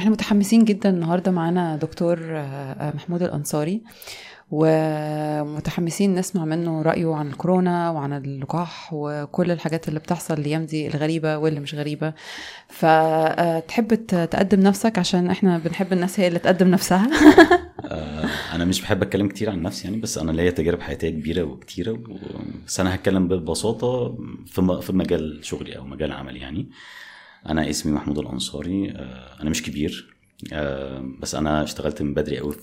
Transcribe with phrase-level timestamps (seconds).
[0.00, 3.82] إحنا متحمسين جدا النهارده معانا دكتور آه، محمود الأنصاري
[4.50, 11.38] ومتحمسين نسمع منه رأيه عن الكورونا وعن اللقاح وكل الحاجات اللي بتحصل الأيام دي الغريبة
[11.38, 12.12] واللي مش غريبة.
[12.68, 17.10] فتحب تقدم نفسك عشان إحنا بنحب الناس هي اللي تقدم نفسها؟
[17.84, 21.42] آه، أنا مش بحب أتكلم كتير عن نفسي يعني بس أنا ليا تجارب حياتية كبيرة
[21.42, 22.18] وكتيرة و...
[22.66, 24.18] بس أنا هتكلم ببساطة
[24.80, 26.70] في مجال شغلي أو مجال عملي يعني.
[27.48, 30.16] أنا اسمي محمود الأنصاري آه، أنا مش كبير
[30.52, 32.54] آه، بس أنا اشتغلت من بدري قوي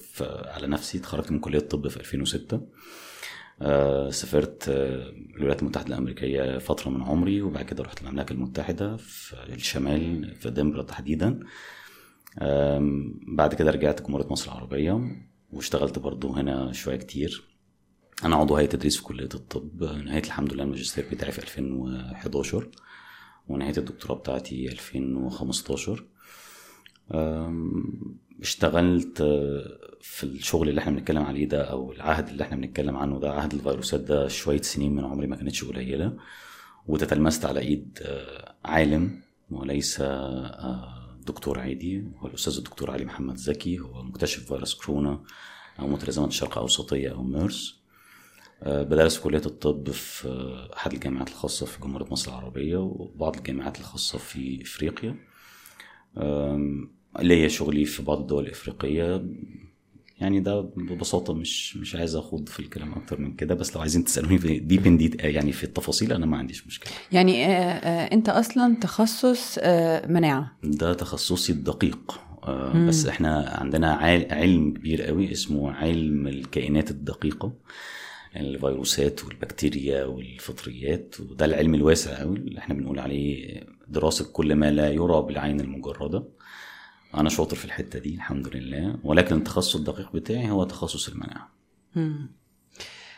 [0.45, 2.62] على نفسي اتخرجت من كلية الطب في 2006
[4.09, 4.63] سافرت
[5.38, 10.82] الولايات المتحدة الأمريكية فترة من عمري وبعد كده رحت المملكه المتحدة في الشمال في دنفر
[10.82, 11.40] تحديدا
[13.27, 15.02] بعد كده رجعت جمهورية مصر العربية
[15.52, 17.44] واشتغلت برضو هنا شوية كتير.
[18.23, 22.70] أنا عضو هيئة تدريس في كلية الطب نهاية الحمد لله الماجستير بتاعي في 2011
[23.49, 26.03] ونهاية الدكتوراه بتاعتي 2015
[28.41, 29.21] اشتغلت
[30.01, 33.54] في الشغل اللي إحنا بنتكلم عليه ده أو العهد اللي إحنا بنتكلم عنه ده عهد
[33.54, 36.17] الفيروسات ده شوية سنين من عمري ما كانتش قليلة.
[36.87, 37.99] وتتلمست على إيد
[38.65, 40.01] عالم وليس
[41.27, 42.04] دكتور عادي.
[42.17, 45.23] هو الأستاذ الدكتور علي محمد زكي هو مكتشف فيروس كورونا
[45.79, 47.73] أو متلازمات الشرق أوسطية أو ميرس.
[47.73, 47.76] آه،
[48.66, 54.18] بدرس في كلية الطب في أحد الجامعات الخاصة في جمهورية مصر العربية وبعض الجامعات الخاصة
[54.18, 55.16] في إفريقيا.
[57.20, 59.26] ليا شغلي في بعض الدول الإفريقية.
[60.20, 64.03] يعني ده ببساطة مش مش عايز أخوض في الكلام أكتر من كده بس لو عايزين
[64.03, 66.94] تسألوني في ديب ان يعني في التفاصيل أنا ما عنديش مشكلة.
[67.12, 70.58] يعني آه، آه، أنت أصلا تخصص آه، مناعة.
[70.63, 72.22] ده تخصصي الدقيق.
[72.88, 73.94] بس إحنا عندنا
[74.31, 77.53] علم كبير قوي اسمه علم الكائنات الدقيقة.
[78.35, 84.89] الفيروسات والبكتيريا والفطريات وده العلم الواسع قوي اللي إحنا بنقول عليه دراسة كل ما لا
[84.89, 86.23] يرى بالعين المجردة.
[87.16, 88.95] أنا شاطر في الحتة دي الحمد لله.
[89.03, 91.50] ولكن التخصص الدقيق بتاعي هو تخصص المناعة.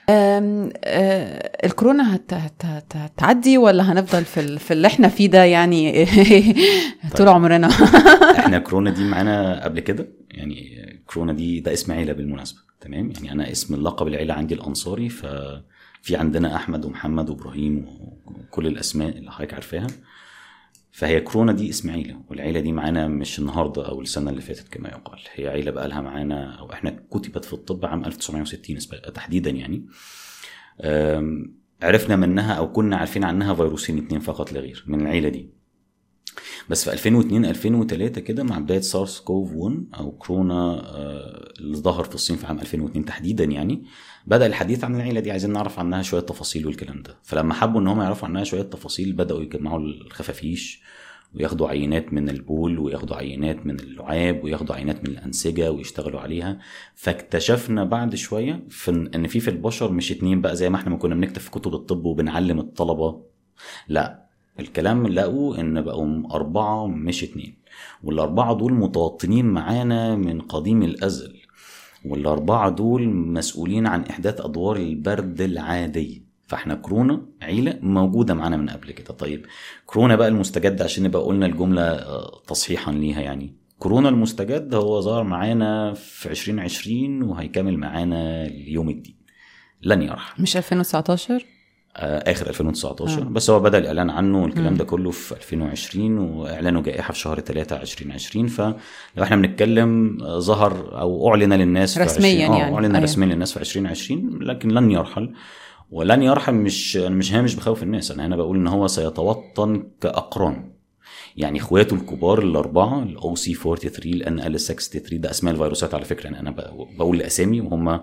[0.09, 5.43] أم أه الكورونا هت هت هت هتعدي ولا هنفضل في في اللي إحنا فيه ده
[5.43, 6.05] يعني؟
[7.17, 7.27] طول طيب.
[7.27, 7.67] عمرنا.
[8.39, 10.08] إحنا كورونا دي معانا قبل كده.
[10.31, 12.68] يعني كورونا دي ده اسم عيله بالمناسبة.
[12.82, 17.86] تمام؟ يعني أنا اسم اللقب العيلة عندي الأنصاري ففي عندنا أحمد ومحمد وإبراهيم
[18.26, 19.88] وكل الأسماء اللي حضرتك عارفاها.
[20.92, 24.90] فهي كورونا دي اسم عيله والعيلة دي معانا مش النهارده أو السنة اللي فاتت كما
[24.90, 25.20] يقال.
[25.36, 28.78] هي عيلة بقى لها معانا أو إحنا كتبت في الطب عام 1960
[29.14, 29.86] تحديدا يعني.
[31.82, 35.50] عرفنا منها أو كنا عارفين عنها فيروسين اتنين فقط لا غير من العيلة دي.
[36.70, 40.55] بس في 2002 2003 كده مع بداية سارس كوف 1 أو كورونا
[40.95, 43.83] آه، اللي ظهر في الصين في عام 2002 تحديدا يعني
[44.27, 47.17] بدأ الحديث عن العيلة دي عايزين نعرف عنها شوية تفاصيل والكلام ده.
[47.23, 50.82] فلما حبوا إن هم يعرفوا عنها شوية تفاصيل بدأوا يجمعوا الخفافيش
[51.36, 56.60] وياخدوا عينات من البول وياخدوا عينات من اللعاب وياخدوا عينات من الأنسجة ويشتغلوا عليها.
[56.95, 60.98] فاكتشفنا بعد شوية في إن في في البشر مش اتنين بقى زي ما إحنا ما
[60.98, 63.22] كنا بنكتب في كتب الطب وبنعلم الطلبة.
[63.88, 64.29] لا
[64.59, 67.55] الكلام لقوا إن بقوا أربعة مش اتنين
[68.03, 71.36] والأربعة دول متوطنين معانا من قديم الأزل
[72.05, 78.92] والأربعة دول مسؤولين عن إحداث أدوار البرد العاديه فإحنا كورونا عيلة موجودة معانا من قبل
[78.92, 79.14] كده.
[79.14, 79.45] طيب
[79.86, 83.53] كورونا بقى المستجد عشان نبقى قلنا الجملة آه، تصحيحا ليها يعني.
[83.80, 89.15] كورونا المستجد هو ظهر معانا في 2020 وهيكمل معانا ليوم الدين.
[89.81, 91.58] لن يرحم مش 2019 آه،
[91.99, 93.26] آخر 2019 آه.
[93.26, 97.82] بس هو بدأ الإعلان عنه الكلام ده كله في 2020 وإعلانه جائحة في شهر 3
[97.82, 98.73] 2020 فلو
[99.21, 102.76] إحنا بنتكلم آه، ظهر أو أعلن للناس رسميا في يعني.
[102.76, 103.04] أعلن أيوه.
[103.04, 105.33] رسميا للناس في 2020 لكن لن يرحل.
[105.92, 108.11] ولن يرحل مش أنا مش هامش بخوف الناس.
[108.11, 110.71] أنا هنا بقول إن هو سيتوطن كأقران.
[111.37, 116.23] يعني إخواته الكبار الأربعة ال OC 43 ال NL 63 ده أسماء الفيروسات على فكرة.
[116.23, 116.52] يعني أنا
[116.98, 117.99] بقول اسامي وهم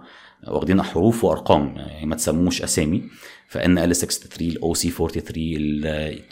[0.48, 1.74] واخدين حروف وأرقام.
[1.76, 3.02] يعني ما تسموش أسامي.
[3.48, 5.80] ف NL 63 ال OC 43 ال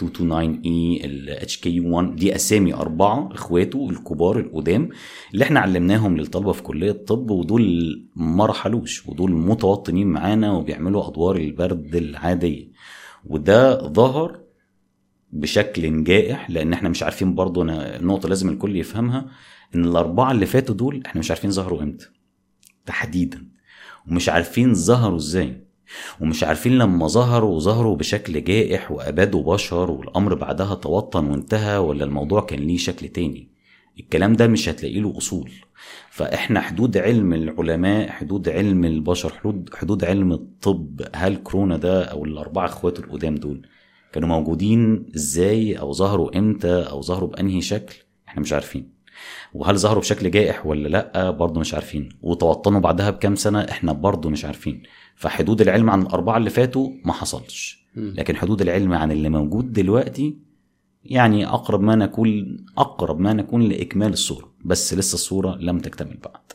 [0.02, 4.88] 229 E ال HKU 1 دي أسامي أربعة إخواته الكبار القدام
[5.34, 11.36] اللي إحنا علمناهم للطلبة في كلية الطب ودول ما رحلوش ودول متوطنين معانا وبيعملوا أدوار
[11.36, 12.68] البرد العادية.
[13.24, 14.40] وده ظهر
[15.32, 17.64] بشكل جائح لأن إحنا مش عارفين برضه
[18.00, 19.26] نقطة لازم الكل يفهمها
[19.74, 22.06] إن الأربعة اللي فاتوا دول إحنا مش عارفين ظهروا إمتى
[22.86, 23.48] تحديدا
[24.10, 25.63] ومش عارفين ظهروا إزاي.
[26.20, 32.40] ومش عارفين لما ظهروا ظهروا بشكل جائح وابادوا بشر والأمر بعدها توطن وانتهى ولا الموضوع
[32.40, 33.48] كان ليه شكل تاني؟
[34.00, 35.50] الكلام ده مش هتلاقي له أصول.
[36.10, 42.24] فإحنا حدود علم العلماء حدود علم البشر حدود حدود علم الطب هل كورونا ده أو
[42.24, 43.66] الأربعة أخوات القدام دول
[44.12, 47.94] كانوا موجودين إزاي أو ظهروا إمتى أو ظهروا بأنهي شكل؟
[48.28, 48.94] إحنا مش عارفين.
[49.54, 52.08] وهل ظهروا بشكل جائح ولا لأ؟ برضه مش عارفين.
[52.22, 54.82] وتوطنوا بعدها بكام سنة؟ إحنا برضه مش عارفين.
[55.14, 57.84] فحدود العلم عن الأربعة اللي فاتوا ما حصلش.
[57.96, 60.36] لكن حدود العلم عن اللي موجود دلوقتي
[61.04, 66.52] يعني أقرب ما نكون أقرب ما نكون لإكمال الصورة بس لسه الصورة لم تكتمل بعد.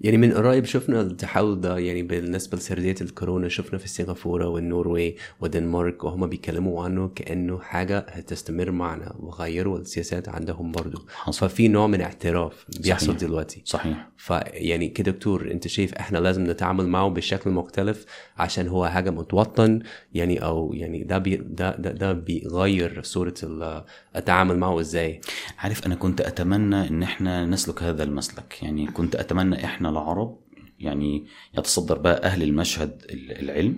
[0.00, 6.04] يعني من قريب شفنا التحول ده يعني بالنسبة لسردية الكورونا شفنا في سنغافورة والنرويج والدنمارك
[6.04, 11.48] وهم بيتكلموا عنه كأنه حاجة هتستمر معنا وغيروا السياسات عندهم برضو حصل.
[11.48, 13.20] ففي نوع من اعتراف بيحصل صحيح.
[13.20, 18.06] دلوقتي صحيح فيعني كدكتور انت شايف إحنا لازم نتعامل معه بشكل مختلف
[18.38, 19.80] عشان هو حاجة متوطن؟
[20.14, 23.84] يعني أو يعني ده بي ده ده, ده بيغير صورة ال-
[24.16, 25.20] التعامل معه إزاي؟
[25.58, 28.62] عارف أنا كنت أتمنى إن إحنا نسلك هذا المسلك.
[28.62, 30.38] يعني كنت أتمنى إحنا العرب
[30.78, 31.24] يعني
[31.58, 33.76] يتصدر بقى أهل المشهد ال- العلم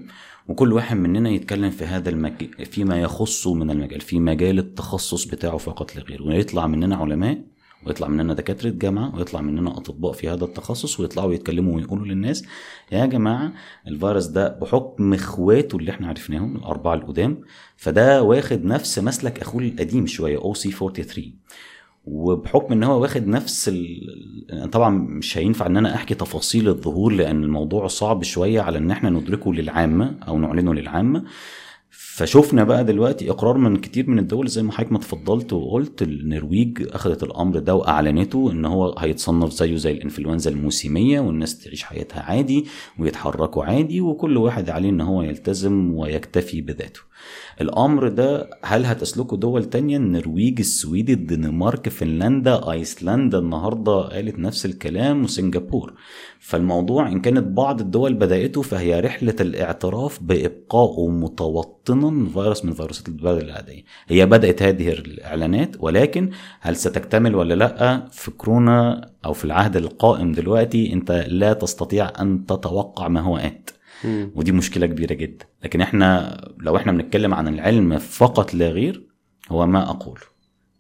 [0.48, 5.56] وكل واحد مننا يتكلم في هذا المجال فيما يخصه من المجال في مجال التخصص بتاعه
[5.56, 7.38] فقط لا غير ويطلع مننا علماء
[7.86, 12.44] ويطلع مننا دكاترة جامعة ويطلع مننا أطباء في هذا التخصص ويطلعوا يتكلموا ويقولوا للناس
[12.92, 13.52] يا جماعة
[13.86, 17.40] الفيروس ده بحكم إخواته اللي إحنا عرفناهم الأربعة القدام
[17.76, 21.32] فده واخد نفس مسلك أخوه القديم شوية أو سي 43
[22.04, 24.70] وبحكم إن هو واخد نفس ال...
[24.70, 29.10] طبعا مش هينفع إن أنا أحكي تفاصيل الظهور لأن الموضوع صعب شوية على إن إحنا
[29.10, 31.24] ندركه للعامة أو نعلنه للعامة.
[31.90, 36.86] فشفنا بقى دلوقتي إقرار من كتير من الدول زي ما حضرتك ما اتفضلت وقلت النرويج
[36.90, 42.66] أخذت الأمر ده وأعلنته إن هو هيتصنف زيه زي الإنفلونزا الموسمية والناس تعيش حياتها عادي
[42.98, 47.00] ويتحركوا عادي وكل واحد عليه إن هو يلتزم ويكتفي بذاته.
[47.60, 55.24] الأمر ده هل هتسلكه دول تانية؟ النرويج السويد الدنمارك فنلندا أيسلندا النهارده قالت نفس الكلام
[55.24, 55.94] وسنغافور.
[56.40, 63.42] فالموضوع إن كانت بعض الدول بدأته فهي رحلة الاعتراف بابقائه متوطنا فيروس من فيروسات البلد
[63.42, 63.82] العادية.
[64.08, 66.30] هي بدأت هذه الإعلانات ولكن
[66.60, 72.46] هل ستكتمل ولا لأ؟ في كورونا أو في العهد القائم دلوقتي أنت لا تستطيع أن
[72.46, 73.70] تتوقع ما هو آت.
[74.04, 75.46] ودي مشكلة كبيرة جدا.
[75.64, 79.06] لكن إحنا لو إحنا بنتكلم عن العلم فقط لا غير
[79.48, 80.20] هو ما أقول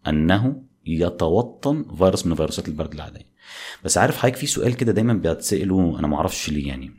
[0.06, 3.32] أنه يتوطن فيروس من فيروسات البرد العادية.
[3.84, 6.90] بس عارف حضرتك في سؤال كده دايما بيتساله أنا ما أعرفش ليه يعني.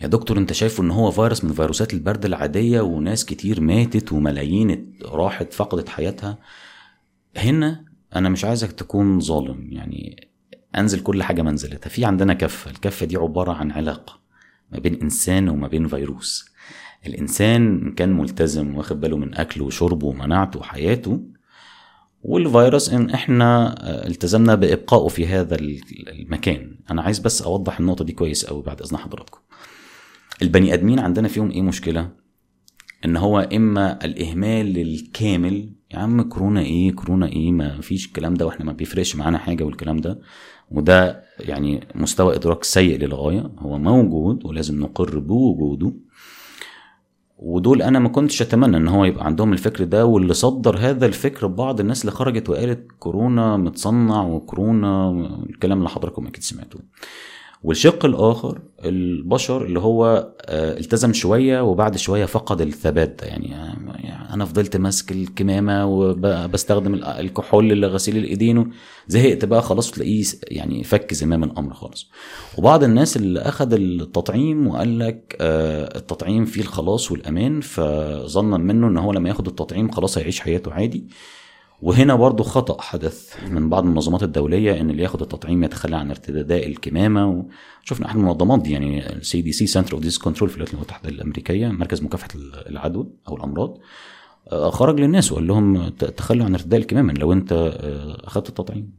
[0.00, 4.98] يا دكتور أنت شايفه إن هو فيروس من فيروسات البرد العادية وناس كتير ماتت وملايين
[5.04, 6.38] راحت فقدت حياتها؟
[7.36, 7.84] هنا
[8.16, 10.28] أنا مش عايزك تكون ظالم يعني
[10.76, 11.88] أنزل كل حاجة منزلتها.
[11.88, 14.21] في عندنا كفة الكفة دي عبارة عن علاقة.
[14.72, 16.52] ما بين إنسان وما بين فيروس.
[17.06, 21.20] الإنسان كان ملتزم واخد باله من أكله وشربه ومناعته وحياته
[22.22, 23.74] والفيروس إن إحنا
[24.06, 25.56] التزمنا بإبقائه في هذا
[26.08, 26.76] المكان.
[26.90, 29.38] أنا عايز بس أوضح النقطة دي كويس قوي بعد إذن حضراتكم.
[30.42, 32.10] البني آدمين عندنا فيهم إيه مشكلة؟
[33.04, 38.46] إن هو إما الإهمال الكامل يا عم كورونا إيه كورونا إيه ما فيش الكلام ده
[38.46, 40.20] وإحنا ما بيفرقش معانا حاجة والكلام ده.
[40.74, 45.92] وده يعني مستوى إدراك سيء للغاية هو موجود ولازم نقر بوجوده.
[47.38, 51.46] ودول أنا ما كنتش أتمنى إن هو يبقى عندهم الفكر ده واللي صدر هذا الفكر
[51.46, 55.10] بعض الناس اللي خرجت وقالت كورونا متصنع وكورونا
[55.50, 56.80] الكلام اللي حضراتكم أكيد سمعتوه.
[57.64, 63.26] والشق الآخر البشر اللي هو التزم شوية وبعد شوية فقد الثبات ده.
[63.26, 68.70] يعني, يعني أنا فضلت ماسك الكمامة وبستخدم الكحول لغسيل الإيدين
[69.08, 72.10] زهقت بقى خلاص تلاقيه يعني فك زمام الأمر خالص
[72.58, 79.12] وبعض الناس اللي أخذ التطعيم وقال لك التطعيم فيه الخلاص والأمان فظنا منه إن هو
[79.12, 81.04] لما ياخد التطعيم خلاص هيعيش حياته عادي.
[81.82, 86.66] وهنا برضو خطأ حدث من بعض المنظمات الدولية إن اللي ياخد التطعيم يتخلى عن ارتداء
[86.66, 87.44] الكمامة
[87.84, 91.68] وشفنا أحد المنظمات دي يعني ال CDC Center of Disease Control في الولايات المتحدة الأمريكية
[91.68, 92.28] مركز مكافحة
[92.68, 93.78] العدوى أو الأمراض
[94.52, 97.52] خرج للناس وقال لهم تخلوا عن ارتداء الكمامة لو أنت
[98.24, 98.90] أخذت التطعيم.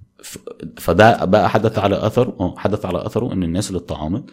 [0.77, 4.23] فده بقى حدث على أثر حدث على أثره إن الناس اللي اتطعمت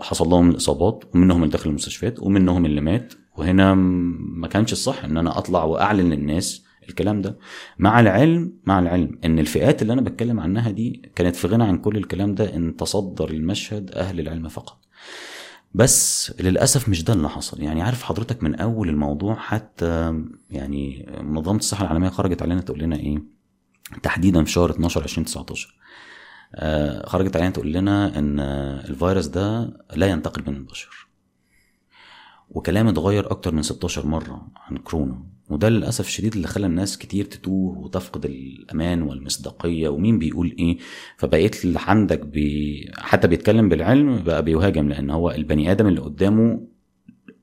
[0.00, 5.16] حصل لهم الاصابات ومنهم اللي دخل المستشفيات ومنهم اللي مات وهنا ما كانش الصح إن
[5.16, 7.38] أنا أطلع وأعلن للناس الكلام ده.
[7.78, 11.78] مع العلم مع العلم إن الفئات اللي أنا بتكلم عنها دي كانت في غنى عن
[11.78, 14.78] كل الكلام ده إن تصدر المشهد أهل العلم فقط.
[15.74, 17.62] بس للأسف مش ده اللي حصل.
[17.62, 20.14] يعني عارف حضرتك من أول الموضوع حتى
[20.50, 23.22] يعني منظمة الصحة العالمية خرجت علينا تقول لنا إيه؟
[24.02, 25.74] تحديدا في شهر 12 2019
[26.54, 28.40] آه خرجت علينا تقول لنا إن
[28.90, 31.03] الفيروس ده لا ينتقل بين البشر.
[32.54, 37.24] وكلام اتغير أكتر من 16 مرة عن كورونا وده للأسف الشديد اللي خلى الناس كتير
[37.24, 40.78] تتوه وتفقد الأمان والمصداقية ومين بيقول إيه؟
[41.16, 46.60] فبقيت اللي عندك بي حتى بيتكلم بالعلم بقى بيهاجم لأن هو البني آدم اللي قدامه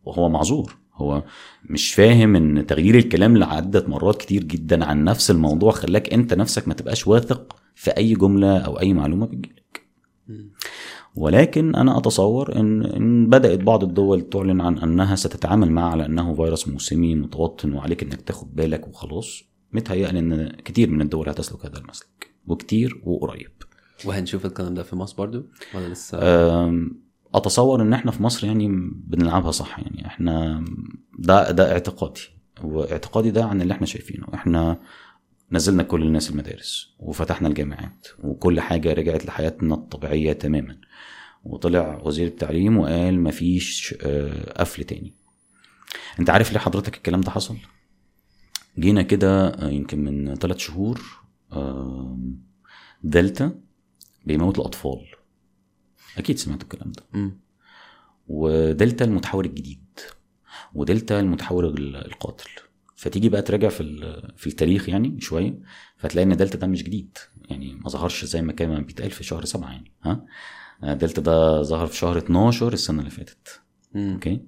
[0.03, 1.23] وهو معذور هو
[1.69, 6.67] مش فاهم إن تغيير الكلام لعدة مرات كتير جدا عن نفس الموضوع خلاك أنت نفسك
[6.67, 9.81] ما تبقاش واثق في أي جملة أو أي معلومة بتجيلك.
[11.15, 16.33] ولكن أنا أتصور ان إن بدأت بعض الدول تعلن عن أنها ستتعامل معه على أنه
[16.35, 19.43] فيروس موسمي متوطن وعليك إنك تاخد بالك وخلاص.
[19.73, 23.51] متهيألي إن كتير من الدول هتسلك هذا المسلك وكتير وقريب.
[24.05, 27.01] وهنشوف الكلام ده في مصر برضو؟ ولا لسه؟ أم،
[27.35, 28.67] أتصور إن إحنا في مصر يعني
[29.07, 30.65] بنلعبها صح يعني إحنا
[31.19, 32.21] ده ده اعتقادي.
[32.63, 34.25] واعتقادي ده عن اللي إحنا شايفينه.
[34.33, 34.79] إحنا
[35.51, 40.77] نزلنا كل الناس المدارس وفتحنا الجامعات وكل حاجة رجعت لحياتنا الطبيعية تماما.
[41.43, 45.13] وطلع وزير التعليم وقال مفيش آه، قفل تاني.
[46.19, 47.57] انت عارف ليه حضرتك الكلام ده حصل؟
[48.79, 51.01] جينا كده آه، يمكن من ثلاث شهور
[53.03, 53.55] دلتا
[54.25, 55.05] بيموت الأطفال.
[56.17, 57.31] أكيد سمعتوا الكلام ده.
[58.27, 59.85] ودلتا المتحور الجديد
[60.73, 62.49] ودلتا المتحور ال- القاتل.
[62.95, 63.83] فتيجي بقى تراجع في
[64.37, 65.59] في التاريخ يعني شوية
[65.97, 67.17] فتلاقي إن دلتا ده مش جديد.
[67.49, 70.25] يعني ما ظهرش زي ما كان بيتقال في شهر سبعة يعني ها؟
[70.83, 73.61] دلتا ده ظهر في شهر 12 السنة اللي فاتت.
[73.93, 74.13] مم.
[74.13, 74.41] Okay؟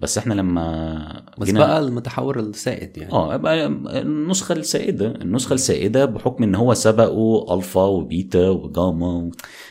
[0.00, 3.12] بس إحنا لما بس جينا- بقى المتحور السائد يعني.
[3.12, 3.66] آه بقى
[4.02, 9.30] النسخة السائدة النسخة السائدة بحكم إن هو سبقوا ألفا وبيتا وجاما و...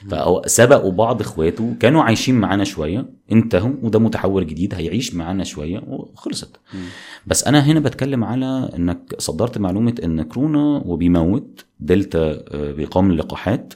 [0.10, 5.84] فهو سبقوا بعض إخواته كانوا عايشين معانا شوية انتهوا وده متحور جديد هيعيش معانا شوية
[5.88, 6.60] وخلصت.
[7.27, 12.19] بس أنا هنا بتكلم على إنك صدرت معلومة إن كورونا وبيموت دلتا
[12.51, 13.74] آه، بيقام اللقاحات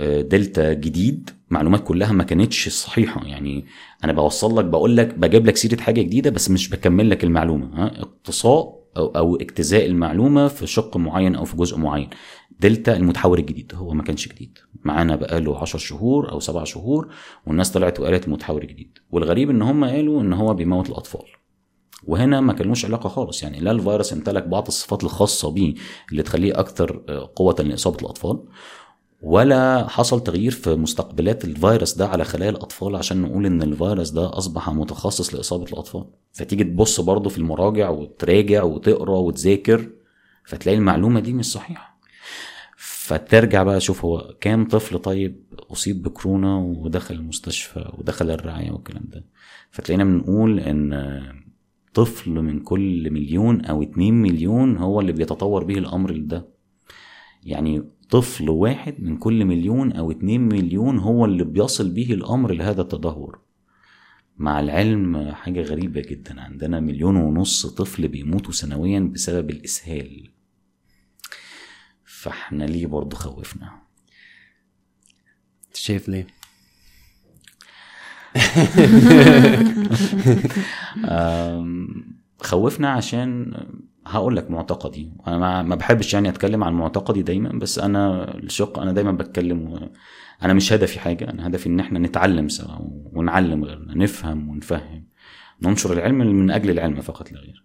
[0.00, 3.26] دلتا جديد معلومات كلها ما كانتش صحيحة.
[3.26, 3.64] يعني
[4.04, 7.66] أنا بوصل لك بقول لك بجيب لك سيرة حاجة جديدة بس مش بكمل لك المعلومة
[7.74, 12.10] ها؟ اقتصاء أو أو اجتزاء المعلومة في شق معين أو في جزء معين.
[12.60, 14.58] دلتا المتحور الجديد هو ما كانش جديد.
[14.84, 17.08] معانا بقاله 10 شهور أو 7 شهور
[17.46, 21.24] والناس طلعت وقالت المتحور الجديد والغريب إن هم قالوا إن هو بيموت الأطفال.
[22.04, 23.42] وهنا ما كانوش علاقة خالص.
[23.42, 25.74] يعني لا الفيروس امتلك بعض الصفات الخاصة بيه
[26.10, 28.44] اللي تخليه أكثر آه، قوة لإصابة الأطفال
[29.22, 34.38] ولا حصل تغيير في مستقبلات الفيروس ده على خلايا الأطفال عشان نقول إن الفيروس ده
[34.38, 36.04] أصبح متخصص لإصابة الأطفال.
[36.32, 39.90] فتيجي تبص برضه في المراجع وتراجع وتقرأ وتذاكر
[40.44, 41.98] فتلاقي المعلومة دي مش صحيحة.
[42.76, 49.24] فترجع بقى شوف هو كام طفل طيب أصيب بكورونا ودخل المستشفى ودخل الرعاية والكلام ده.
[49.70, 51.22] فتلاقينا بنقول إن
[51.94, 56.48] طفل من كل مليون أو اتنين مليون هو اللي بيتطور به الأمر ده.
[57.44, 62.82] يعني طفل واحد من كل مليون أو اتنين مليون هو اللي بيصل به الأمر لهذا
[62.82, 63.40] التدهور.
[64.38, 70.30] مع العلم حاجة غريبة جدا عندنا مليون ونص طفل بيموتوا سنويا بسبب الإسهال.
[72.04, 73.82] فاحنا ليه برضه خوفنا؟
[75.74, 76.26] شايف ليه؟
[82.48, 83.54] خوفنا عشان
[84.06, 85.12] هقول لك معتقدي.
[85.26, 89.88] أنا ما- بحبش يعني أتكلم عن معتقدي دايما بس أنا الشق أنا دايما بتكلم و...
[90.42, 91.30] أنا مش هدفي حاجة.
[91.30, 92.76] أنا هدفي إن إحنا نتعلم سوا
[93.12, 95.06] ونعلم غيرنا نفهم ونفهم.
[95.62, 97.64] ننشر العلم من أجل العلم فقط لا غير.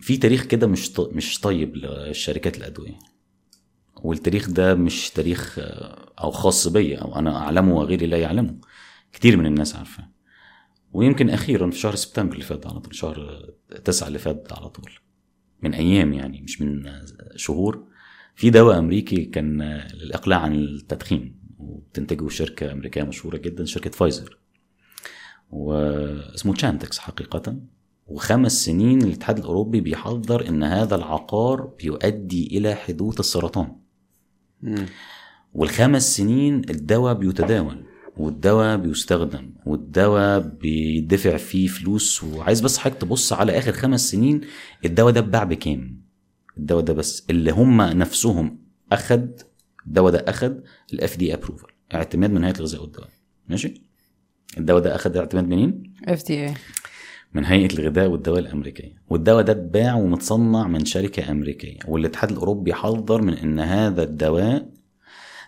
[0.00, 0.92] في تاريخ كده مش.
[1.00, 2.98] مش طيب لشركات الأدوية.
[4.02, 5.58] والتاريخ ده مش تاريخ
[6.22, 8.54] أو خاص بيا أو أنا أعلمه وغيري لا يعلمه.
[9.12, 10.15] كتير من الناس عارفاه.
[10.96, 13.48] ويمكن أخيرا في شهر سبتمبر اللي فات على طول شهر
[13.84, 14.92] تسعة اللي فات على طول
[15.62, 16.92] من أيام يعني مش من
[17.36, 17.84] شهور
[18.34, 19.62] في دواء أمريكي كان
[19.94, 24.38] للإقلاع عن التدخين وبتنتجه شركة أمريكية مشهورة جدا شركة فايزر
[25.50, 27.56] واسمه تشانتكس حقيقه
[28.06, 33.76] وخمس سنين الاتحاد الأوروبي بيحذر إن هذا العقار بيؤدي إلى حدوث السرطان
[34.62, 34.86] مم.
[35.54, 37.84] والخمس سنين الدواء بيتداول
[38.16, 42.24] والدواء بيستخدم والدواء بيدفع فيه فلوس.
[42.24, 44.40] وعايز بس حضرتك تبص على آخر خمس سنين
[44.84, 46.00] الدواء ده اتباع بكام؟
[46.58, 48.58] الدواء ده بس اللي هم نفسهم
[48.92, 49.40] أخد
[49.86, 50.60] الدواء ده أخد
[50.92, 53.08] ال FDA approval اعتماد من هيئة الغذاء والدواء.
[53.48, 53.82] ماشي؟
[54.58, 56.54] الدواء ده أخد اعتماد منين؟ FDA
[57.34, 59.02] من هيئة الغذاء والدواء الأمريكية.
[59.10, 64.75] والدواء ده اتباع ومتصنع من شركة أمريكية والاتحاد الأوروبي حذر من إن هذا الدواء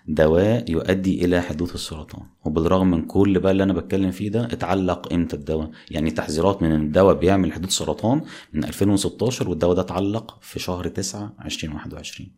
[0.08, 2.26] دواء يؤدي إلى حدوث السرطان.
[2.44, 6.70] وبالرغم من كل بقى اللي أنا بتكلم فيه ده اتعلق إمتى الدواء؟ يعني تحذيرات من
[6.72, 8.22] إن الدواء بيعمل حدوث سرطان
[8.52, 12.30] من 2016 والدواء ده اتعلق في شهر 9 2021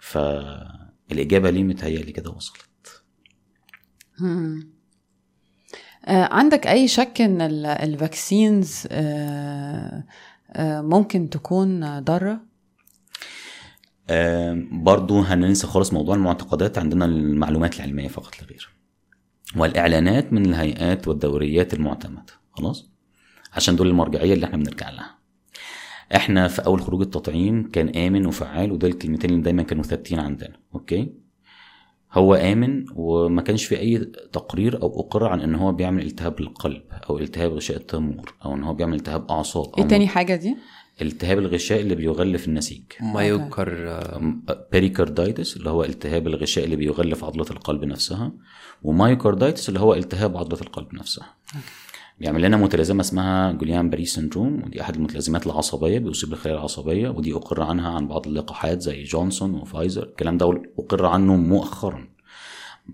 [0.00, 3.02] فالإجابة ليه متهيألي كده وصلت.
[6.06, 10.04] آه، عندك أي شك إن ال- الفاكسينز آه،
[10.52, 12.40] آه، ممكن تكون ضارة؟
[14.72, 18.68] برضو هننسى خالص موضوع المعتقدات عندنا المعلومات العلمية فقط لا غير
[19.56, 22.90] والإعلانات من الهيئات والدوريات المعتمدة خلاص؟
[23.52, 25.18] عشان دول المرجعية اللي إحنا بنرجع لها.
[26.16, 30.56] إحنا في أول خروج التطعيم كان آمن وفعال ودول الكلمتين اللي دايما كانوا ثابتين عندنا
[30.74, 31.12] أوكي؟
[32.12, 33.98] هو آمن وما كانش في أي
[34.32, 38.62] تقرير أو اقرار عن إن هو بيعمل التهاب للقلب أو التهاب غشاء التمور أو إن
[38.64, 40.56] هو بيعمل التهاب أعصاب إيه تاني حاجة دي؟
[41.02, 42.82] التهاب الغشاء اللي بيغلف النسيج.
[43.00, 44.00] myocar-
[44.72, 48.32] pericarditis اللي هو التهاب الغشاء اللي بيغلف عضلة القلب نفسها
[48.82, 51.34] و myocarditis اللي هو التهاب عضلة القلب نفسها.
[52.20, 57.62] بيعمل لنا متلازمة اسمها Guillain-Barré syndrome ودي أحد المتلازمات العصبية بيصيب الخلايا العصبية ودي أقر
[57.62, 62.08] عنها عن بعض اللقاحات زي جونسون وفايزر الكلام ده أقر عنه مؤخرا.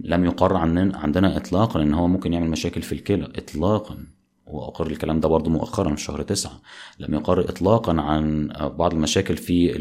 [0.00, 4.06] لم يقر عننا عندنا إطلاقا إن هو ممكن يعمل مشاكل في الكلى إطلاقا.
[4.46, 6.60] وأقر الكلام ده برضو مؤخرا في شهر تسعة
[6.98, 8.48] لم يقر إطلاقا عن
[8.78, 9.76] بعض المشاكل في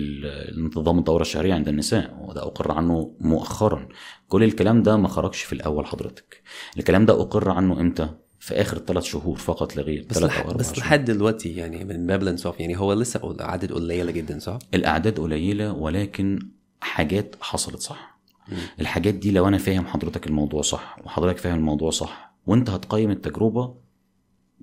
[0.58, 3.88] انتظام الدورة الشهرية عند النساء وده أقر عنه مؤخرا
[4.28, 6.42] كل الكلام ده ما خرجش في الأول حضرتك
[6.78, 10.54] الكلام ده أقر عنه إمتى؟ في آخر ثلاث شهور فقط لا غير بس ثلاث لح...
[10.54, 10.80] بس.
[10.80, 15.74] لحد دلوقتي يعني من باب الانصاف يعني هو لسه عدد قليلة جدا صح؟ الأعداد قليلة
[15.74, 16.40] ولكن
[16.82, 18.20] حاجات حصلت صح
[18.50, 18.58] مم.
[18.82, 23.85] الحاجات دي لو أنا فاهم حضرتك الموضوع صح وحضرتك فاهم الموضوع صح وأنت هتقيم التجربة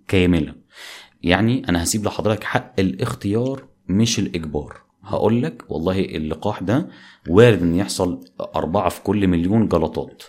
[0.08, 0.54] كاملة.
[1.22, 4.76] يعني أنا هسيب لحضرتك حق الاختيار مش الإجبار.
[5.02, 6.88] هقول لك والله اللقاح ده
[7.28, 8.20] وارد إن يحصل
[8.56, 10.22] أربعة في كل مليون جلطات.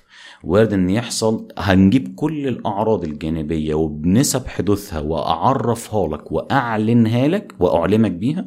[0.44, 8.46] وارد إن يحصل هنجيب كل الأعراض الجانبية وبنسب حدوثها وأعرفها لك وأعلنها لك وأعلمك بيها.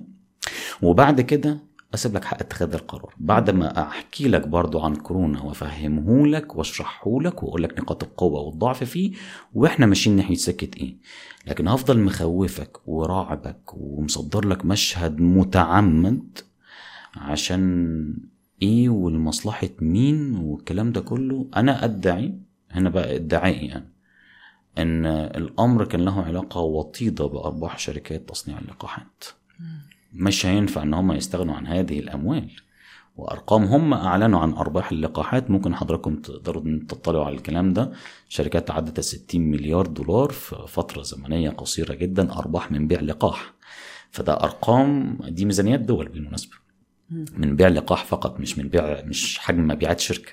[0.83, 3.14] وبعد كده أسيب لك حق اتخاذ القرار.
[3.19, 8.40] بعد ما أحكي لك برضو عن كورونا وأفهمه لك وأشرحه لك وأقول لك نقاط القوة
[8.40, 9.12] والضعف فيه
[9.55, 10.97] وإحنا ماشيين ناحية سكه إيه.
[11.47, 16.38] لكن هفضل مخوفك وراعبك ومصدر لك مشهد متعمد
[17.16, 18.14] عشان
[18.62, 21.47] إيه ولمصلحه مين والكلام ده كله.
[21.57, 22.35] أنا أدعي
[22.71, 23.93] هنا بقى إدعائي يعني
[24.78, 29.25] إن الأمر كان له علاقة وطيدة بأرباح شركات تصنيع اللقاحات.
[30.16, 32.50] مش هينفع إن هم يستغنوا عن هذه الأموال.
[33.16, 35.50] وأرقام هم أعلنوا عن أرباح اللقاحات.
[35.50, 37.92] ممكن حضراتكم تقدروا تطلعوا على الكلام ده.
[38.29, 43.55] شركات تعدت 60 مليار دولار في فترة زمنية قصيرة جدا أرباح من بيع لقاح.
[44.11, 46.52] فده أرقام دي ميزانيات دول بالمناسبة.
[47.37, 50.33] من بيع لقاح فقط مش من بيع مش حجم مبيعات شركة.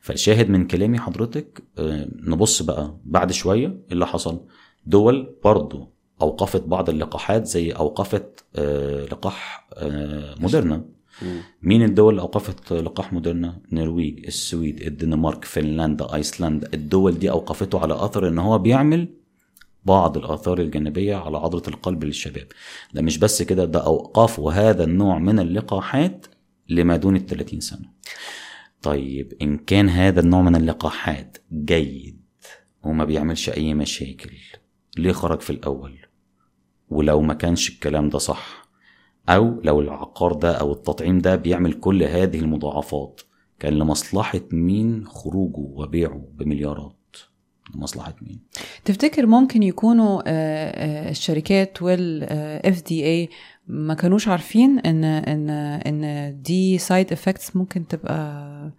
[0.00, 4.40] فالشاهد من كلامي حضرتك آه، نبص بقى بعد شوية إيه اللي حصل.
[4.86, 10.84] دول برضو أوقفت بعض اللقاحات زي أوقفت آه، لقاح آه، موديرنا.
[11.62, 16.68] مين الدول اللي أوقفت لقاح موديرنا؟ النرويج السويد الدنمارك فنلندا أيسلندا.
[16.74, 19.08] الدول دي أوقفته على أثر إن هو بيعمل
[19.84, 22.46] بعض الآثار الجانبية على عضلة القلب للشباب.
[22.94, 26.26] ده مش بس كده ده اوقفوا هذا النوع من اللقاحات
[26.68, 27.90] لما دون ال 30 سنة.
[28.82, 32.20] طيب إن كان هذا النوع من اللقاحات جيد
[32.82, 34.30] وما بيعملش أي مشاكل
[34.98, 36.05] ليه خرج في الأول؟
[36.88, 38.66] ولو ما كانش الكلام ده صح
[39.28, 43.20] أو لو العقار ده أو التطعيم ده بيعمل كل هذه المضاعفات
[43.58, 46.96] كان لمصلحة مين خروجه وبيعه بمليارات؟
[47.74, 48.40] لمصلحة مين؟
[48.84, 53.28] تفتكر ممكن يكونوا آه، آه، الشركات وال FDA
[53.66, 55.50] ما كانوش عارفين إن إن
[55.86, 58.72] إن دي side effects ممكن تبقى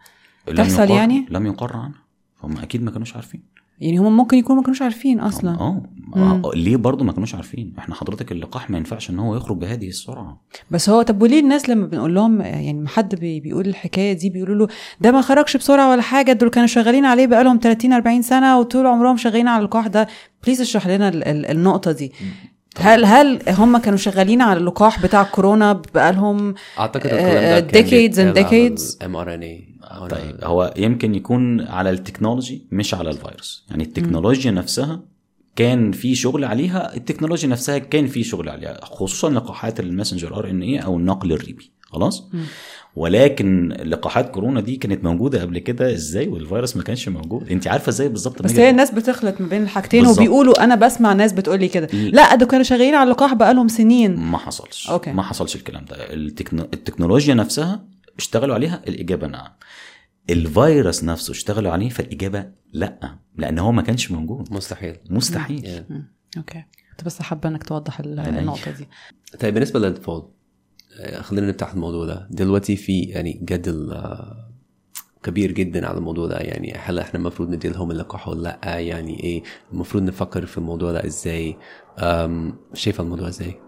[0.57, 2.01] تحصل يعني؟ لم يقر عنها
[2.43, 3.56] هم أكيد ما كانوش عارفين.
[3.79, 5.51] يعني هم ممكن يكونوا ما كانوش عارفين أصلا.
[5.59, 5.81] آه.
[6.15, 9.87] آه، ليه برضه ما كانوش عارفين؟ إحنا حضرتك اللقاح ما ينفعش إن هو يخرج بهذه
[9.87, 10.41] السرعة.
[10.71, 14.55] بس هو طب وليه الناس لما بنقول لهم يعني حد بي بيقول الحكاية دي بيقولوا
[14.55, 18.59] له ده ما خرجش بسرعة ولا حاجة دول كانوا شغالين عليه بقالهم 30 40 سنة
[18.59, 20.07] وطول عمرهم شغالين على اللقاح ده.
[20.45, 22.11] please اشرح لنا ال- ال- النقطة دي.
[22.79, 28.37] هل هل هم كانوا شغالين على اللقاح بتاع كورونا بقالهم أعتقد الكلام ده decades and
[28.37, 29.03] decades.
[29.05, 29.66] mRNA
[30.09, 33.65] طيب هو يمكن يكون على ال technology مش على الفيروس.
[33.69, 35.01] يعني التكنولوجيا نفسها
[35.55, 40.79] كان في شغل عليها التكنولوجيا نفسها كان في شغل عليها خصوصا لقاحات ال messenger RNA
[40.79, 41.71] أو النقل الريبي.
[41.81, 42.29] خلاص.
[42.95, 47.89] ولكن لقاحات كورونا دي كانت موجودة قبل كده إزاي والفيروس ما كانش موجود؟ أنت عارفة
[47.89, 50.19] إزاي بالظبط بس هي الناس بتخلط ما بين الحاجتين بالظبط.
[50.19, 51.87] وبيقولوا أنا بسمع ناس بتقول لي كده.
[51.93, 54.15] لا ده كانوا شغالين على اللقاح بقالهم سنين.
[54.15, 54.89] ما حصلش.
[54.89, 55.11] okay.
[55.11, 56.13] ما حصلش الكلام ده.
[56.13, 56.63] التكنو...
[56.73, 57.83] التكنولوجيا نفسها
[58.17, 59.51] اشتغلوا عليها؟ الإجابة نعم.
[60.29, 64.53] الفيروس نفسه اشتغلوا عليه؟ فالإجابة لا لأن هو ما كانش موجود.
[64.53, 64.97] مستحيل.
[65.09, 65.83] مستحيل.
[66.37, 67.99] أوكي كنت بس حابة إنك توضح.
[67.99, 68.87] النقطة دي.
[69.39, 70.23] طيب بالنسبة للاطفال
[70.99, 72.27] آه، خلينا نفتح الموضوع ده.
[72.31, 74.51] دلوقتي في يعني جدل آه،
[75.23, 76.37] كبير جدا على الموضوع ده.
[76.37, 80.91] يعني هل إحنا المفروض ندي لهم اللقاح ولا لأ؟ يعني إيه؟ المفروض نفكر في الموضوع
[80.91, 81.57] ده إزاي؟
[81.99, 83.59] أم، شايفة الموضوع إزاي؟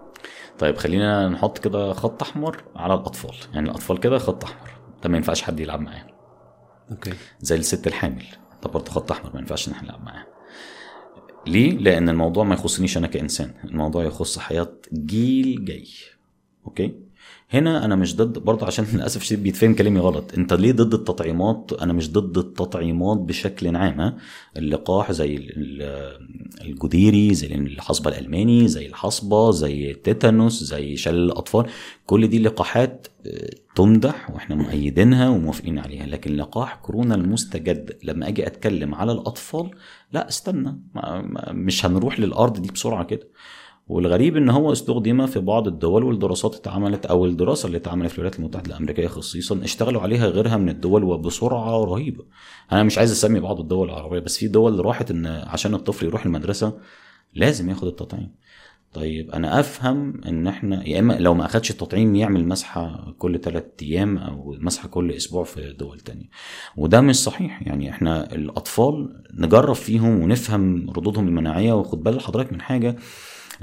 [0.59, 3.35] طيب خلينا نحط كده خط أحمر على الأطفال.
[3.53, 4.69] يعني الأطفال كده خط أحمر.
[5.03, 6.05] ده ما ينفعش حد يلعب معاه.
[6.91, 7.13] okay.
[7.39, 8.25] زي الست الحامل.
[8.63, 10.25] ده برضه خط أحمر ما ينفعش إن إحنا نلعب معاه
[11.47, 13.53] ليه؟ لأن الموضوع ما يخصنيش أنا كإنسان.
[13.63, 15.87] الموضوع يخص حياة جيل جاي.
[16.65, 16.95] okay؟
[17.51, 20.33] هنا أنا مش ضد برضه عشان للأسف الشديد بيتفهم كلامي غلط.
[20.37, 24.17] أنت ليه ضد التطعيمات؟ أنا مش ضد التطعيمات بشكل عام؟
[24.57, 26.29] اللقاح زي ال- ال-
[26.61, 31.65] الجديري زي الحصبة الألماني زي الحصبة زي التيتانوس زي شلل الأطفال.
[32.05, 36.05] كل دي لقاحات آه، تمدح وإحنا مؤيدينها وموافقين عليها.
[36.05, 39.71] لكن لقاح كورونا المستجد لما أجي أتكلم على الأطفال
[40.13, 40.79] لا استنى
[41.51, 43.27] مش هنروح للأرض دي بسرعة كده.
[43.89, 48.39] والغريب إن هو استخدم في بعض الدول والدراسات اتعملت أو الدراسة اللي اتعملت في الولايات
[48.39, 52.25] المتحدة الأمريكية خصيصا اشتغلوا عليها غيرها من الدول وبسرعة رهيبة.
[52.71, 56.25] أنا مش عايز أسمي بعض الدول العربية بس في دول راحت إن عشان الطفل يروح
[56.25, 56.73] المدرسة
[57.33, 58.31] لازم ياخد التطعيم.
[58.93, 63.63] طيب أنا أفهم إن إحنا يا إما لو ما أخدش التطعيم يعمل مسحة كل ثلاث
[63.81, 66.29] أيام أو مسحة كل أسبوع في دول تانية.
[66.77, 67.61] وده مش صحيح.
[67.67, 72.95] يعني إحنا الأطفال نجرب فيهم ونفهم ردودهم المناعية وخد بال حضرتك من حاجة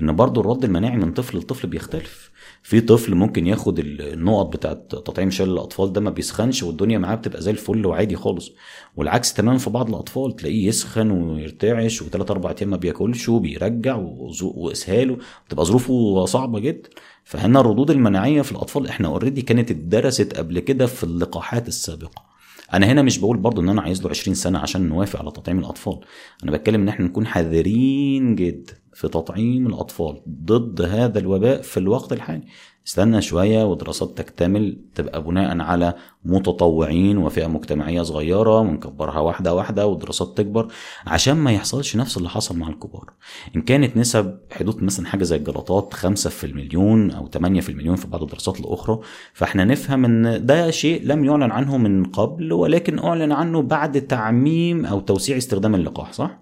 [0.03, 2.31] إن برضو الرد المناعي من طفل لطفل بيختلف.
[2.63, 7.43] في طفل ممكن ياخد النقط بتاعت تطعيم شلل الأطفال ده ما بيسخنش والدنيا معاه بتبقى
[7.43, 8.53] زي الفل وعادي خالص.
[8.97, 13.99] والعكس تماما في بعض الأطفال تلاقيه يسخن ويرتعش وثلاث أربع أيام ما بياكلش وبيرجع
[14.43, 15.17] وإسهاله
[15.49, 16.89] بتبقى ظروفه صعبة جدا.
[17.25, 22.36] فهنا الردود المناعية في الأطفال إحنا اوريدي كانت اتدرست قبل كده في اللقاحات السابقة.
[22.75, 25.59] أنا هنا مش بقول برضو إن أنا عايز له 20 سنة عشان نوافق على تطعيم
[25.59, 26.01] الأطفال.
[26.45, 32.13] أنا بتكلم إن إحنا نكون حذرين جدا في تطعيم الأطفال ضد هذا الوباء في الوقت
[32.13, 32.45] الحالي.
[32.87, 35.95] استنى شوية ودراسات تكتمل تبقى بناء على
[36.25, 40.69] متطوعين وفئة مجتمعية صغيرة ونكبرها واحدة واحدة والدراسات تكبر
[41.07, 43.11] عشان ما يحصلش نفس اللي حصل مع الكبار.
[43.57, 47.97] إن كانت نسب حدود مثلا حاجة زي الجلطات 5 في المليون أو 8 في المليون
[47.97, 48.99] في بعض الدراسات الأخرى
[49.35, 54.87] فإحنا نفهم إن ده شيء لم يعلن عنه من قبل ولكن أعلن عنه بعد تعميم
[54.87, 56.39] أو توسيع استخدام اللقاح صح؟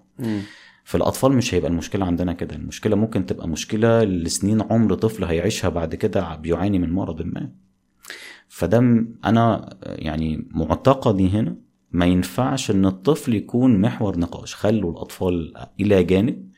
[0.85, 2.55] في الأطفال مش هيبقى المشكلة عندنا كده.
[2.55, 7.49] المشكلة ممكن تبقى مشكلة لسنين عمر طفل هيعيشها بعد كده بيعاني من مرض ما.
[8.47, 8.77] فده
[9.25, 11.55] أنا يعني معتقدي هنا
[11.91, 14.55] ما ينفعش إن الطفل يكون محور نقاش.
[14.55, 16.49] خلوا الأطفال إلى جانب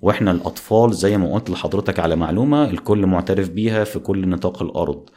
[0.00, 5.08] وإحنا الأطفال زي ما قلت لحضرتك على معلومة الكل معترف بيها في كل نطاق الأرض.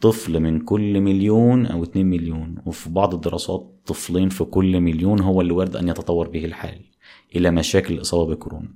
[0.00, 5.40] طفل من كل مليون أو اتنين مليون وفي بعض الدراسات طفلين في كل مليون هو
[5.40, 6.87] اللي وارد أن يتطور به الحال.
[7.36, 8.68] إلى مشاكل الإصابة بكورونا.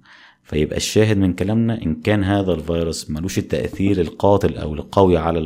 [0.44, 5.38] فيبقى الشاهد من كلامنا إن كان هذا الفيروس ملوش التأثير القاتل أو القوي على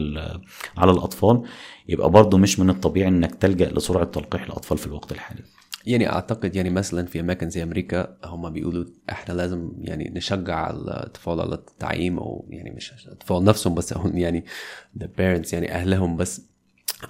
[0.77, 1.43] على الأطفال
[1.89, 5.43] يبقى برضه مش من الطبيعي إنك تلجأ لسرعة تلقيح الأطفال في الوقت الحالي.
[5.87, 11.41] يعني أعتقد يعني مثلا في أماكن زي أمريكا هم بيقولوا إحنا لازم يعني نشجع الأطفال
[11.41, 14.45] على التعيين أو يعني مش الأطفال نفسهم بس هم يعني
[14.99, 16.56] the parents يعني أهلهم بس.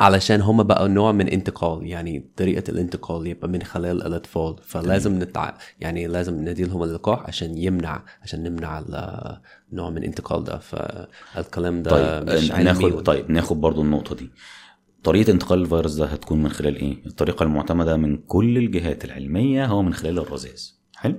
[0.00, 5.54] علشان هم بقى نوع من انتقال يعني طريقة الانتقال يبقى من خلال الأطفال فلازم نتع...
[5.80, 9.40] يعني لازم ندي لهم اللقاح عشان يمنع عشان نمنع ال-
[9.72, 10.58] نوع من الانتقال ده.
[10.58, 14.30] فالكلام ده طيب مش علمي ناخد ولا- طيب ناخد برضو النقطة دي.
[15.04, 19.82] طريقة انتقال الفيروس ده هتكون من خلال إيه؟ الطريقة المعتمدة من كل الجهات العلمية هو
[19.82, 20.62] من خلال الرذاذ.
[20.96, 21.14] حلو؟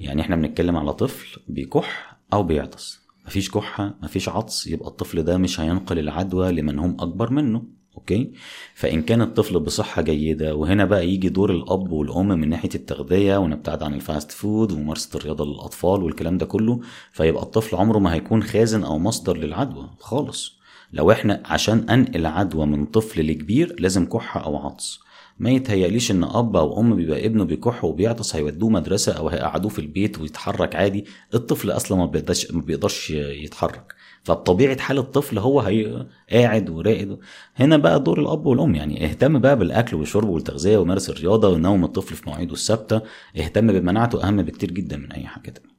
[0.00, 3.02] يعني إحنا بنتكلم على طفل بيكح أو بيعطس.
[3.26, 7.62] مفيش كحة مفيش عطس يبقى الطفل ده مش هينقل العدوى لمن هم أكبر منه.
[7.96, 8.32] okay؟
[8.74, 13.82] فإن كان الطفل بصحة جيدة وهنا بقى يجي دور الأب والأم من ناحية التغذية ونبتعد
[13.82, 16.80] عن ال fast food وممارسة الرياضة للأطفال والكلام ده كله
[17.12, 20.52] فيبقى الطفل عمره ما هيكون خازن أو مصدر للعدوى خالص.
[20.92, 25.00] لو إحنا عشان أنقل عدوى من طفل لكبير لازم كحة أو عطس.
[25.38, 29.78] ما يتهيأليش إن أب أو أم بيبقى ابنه بيكح وبيعطس هيودوه مدرسة أو هيقعدوه في
[29.78, 31.04] البيت ويتحرك عادي.
[31.34, 33.94] الطفل أصلا ما بيقدرش ما بيقدرش يتحرك.
[34.24, 37.18] فبطبيعة حال الطفل هو هي قاعد وراقد.
[37.56, 42.14] هنا بقى دور الأب والأم يعني اهتم بقى بالأكل والشرب والتغذية ومارس الرياضة ونوم الطفل
[42.14, 43.02] في مواعيده الثابتة.
[43.36, 45.72] اهتم بمناعته أهم بكتير جدا من أي حاجة تانية.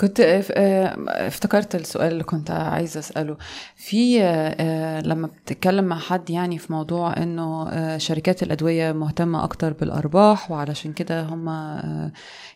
[0.00, 3.36] كنت آه، افتكرت السؤال اللي كنت عايزة أسأله.
[3.76, 9.72] في آه، آه، لما بتتكلم مع حد يعني في موضوع إنه شركات الأدوية مهتمة أكتر
[9.72, 11.48] بالأرباح وعلشان كده هم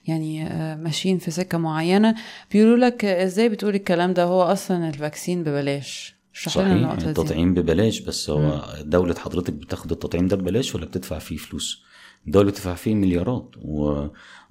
[0.07, 2.15] يعني ماشيين في سكة معينة
[2.53, 6.15] بيقولوا لك إزاي بتقول الكلام ده؟ هو أصلا الفاكسين ببلاش.
[6.35, 7.09] صحيح النقطة دي.
[7.09, 11.85] التطعيم ببلاش بس هو دولة حضرتك بتاخد التطعيم ده ببلاش ولا بتدفع فيه فلوس؟
[12.27, 13.51] الدول بتدفع فيه مليارات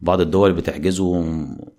[0.04, 1.24] وبعض الدول بتحجزه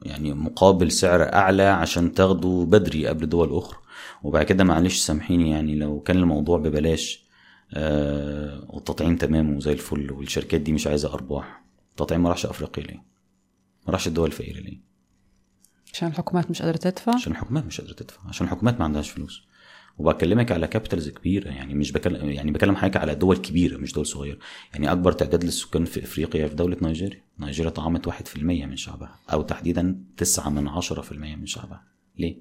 [0.02, 3.78] يعني مقابل سعر أعلى عشان تاخده بدري قبل دول أخرى
[4.22, 7.24] وبعد كده معلش سامحيني يعني لو كان الموضوع ببلاش
[7.74, 13.02] آه والتطعيم تمام وزي الفل والشركات دي مش عايزة أرباح التطعيم ما راحش أفريقيا ليه؟
[13.86, 14.80] ما راحش الدول الفقيرة ليه؟
[15.92, 19.42] عشان الحكومات مش قادرة تدفع عشان الحكومات مش قادرة تدفع عشان الحكومات ما عندهاش فلوس
[19.98, 24.06] وبكلمك على كابيتالز كبيرة يعني مش بكلم يعني بكلم حضرتك على دول كبيرة مش دول
[24.06, 24.38] صغيرة.
[24.72, 27.22] يعني أكبر تعداد للسكان في إفريقيا في دولة نيجيريا.
[27.40, 31.82] نيجيريا طعمت 1% من شعبها أو تحديدا 9 من 10% من شعبها.
[32.18, 32.38] ليه؟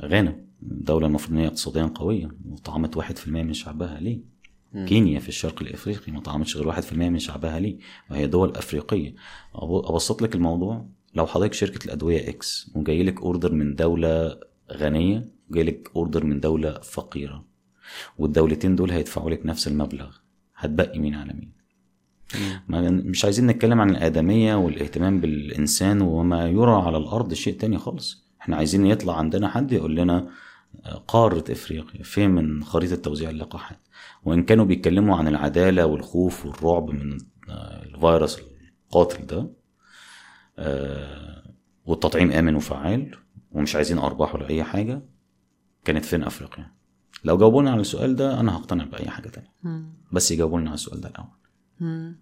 [0.00, 4.00] غانا دولة المفروض إن هي اقتصاديا قوية وطعمت 1% من شعبها.
[4.00, 4.20] ليه؟
[4.86, 7.60] كينيا في الشرق الإفريقي ما طعمتش غير 1% من شعبها.
[7.60, 7.78] ليه؟
[8.10, 9.14] وهي دول أفريقية.
[9.54, 14.40] أبسط لك الموضوع لو حضرتك شركة الأدوية X وجاي لك order من دولة
[14.72, 17.44] غنية وجاي لك order من دولة فقيرة
[18.18, 20.16] والدولتين دول هيدفعوا لك نفس المبلغ
[20.56, 21.52] هتبقي مين على مين؟
[22.68, 28.28] ما مش عايزين نتكلم عن الآدمية والاهتمام بالإنسان وما يرى على الأرض شيء تاني خالص.
[28.40, 30.28] إحنا عايزين يطلع عندنا حد يقول لنا
[31.08, 33.78] قارة إفريقيا فين من خريطة توزيع اللقاحات؟
[34.24, 38.38] وإن كانوا بيتكلموا عن العدالة والخوف والرعب من آه، الفيروس
[38.86, 39.50] القاتل ده
[40.58, 41.42] آه،
[41.86, 43.14] والتطعيم آمن وفعال
[43.52, 45.02] ومش عايزين أرباح ولا أي حاجة
[45.84, 46.70] كانت فين أفريقيا
[47.24, 49.92] لو جاوبونا على السؤال ده أنا هقتنع بأي حاجة تانية مم.
[50.12, 51.28] بس يجاوبوا لنا على السؤال ده الأول
[51.80, 52.16] مم.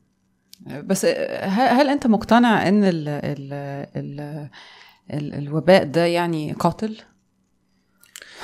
[0.66, 1.04] بس
[1.44, 3.52] هل, أنت مقتنع إن ال ال
[3.96, 4.20] ال
[5.10, 6.96] ال الوباء ده يعني قاتل؟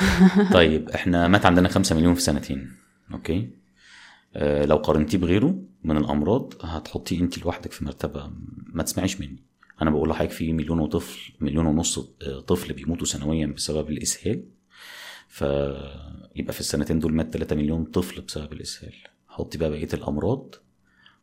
[0.52, 2.72] طيب إحنا مات عندنا خمسة مليون في سنتين
[3.12, 3.50] أوكي
[4.36, 8.32] آه لو قارنتيه بغيره من الأمراض هتحطيه انت لوحدك في مرتبة
[8.66, 9.42] ما تسمعيش مني
[9.82, 14.44] أنا بقول لحضرتك في مليون وطفل مليون ونص آه، طفل بيموتوا سنويا بسبب الإسهال
[15.32, 18.92] فيبقى في السنتين دول مات 3 مليون طفل بسبب الإسهال
[19.28, 20.54] حطي بقى بقية الأمراض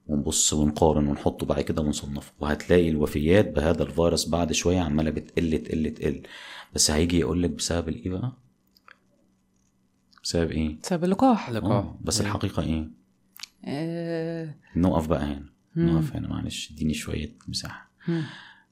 [0.07, 5.91] ونبص ونقارن ونحطه بعد كده ونصنفه وهتلاقي الوفيات بهذا الفيروس بعد شوية عمالة بتقل تقل
[5.93, 6.21] تقل
[6.75, 8.33] بس هيجي يقول لك بسبب الإيه بقى؟
[10.23, 11.71] بسبب إيه؟ بسبب اللقاح لقاح.
[11.71, 12.31] آه، بس أيوة.
[12.35, 12.89] الحقيقة إيه؟
[13.65, 15.89] آه، نقف بقى هنا مم.
[15.89, 18.23] نقف هنا معلش إديني شوية مساحة مم.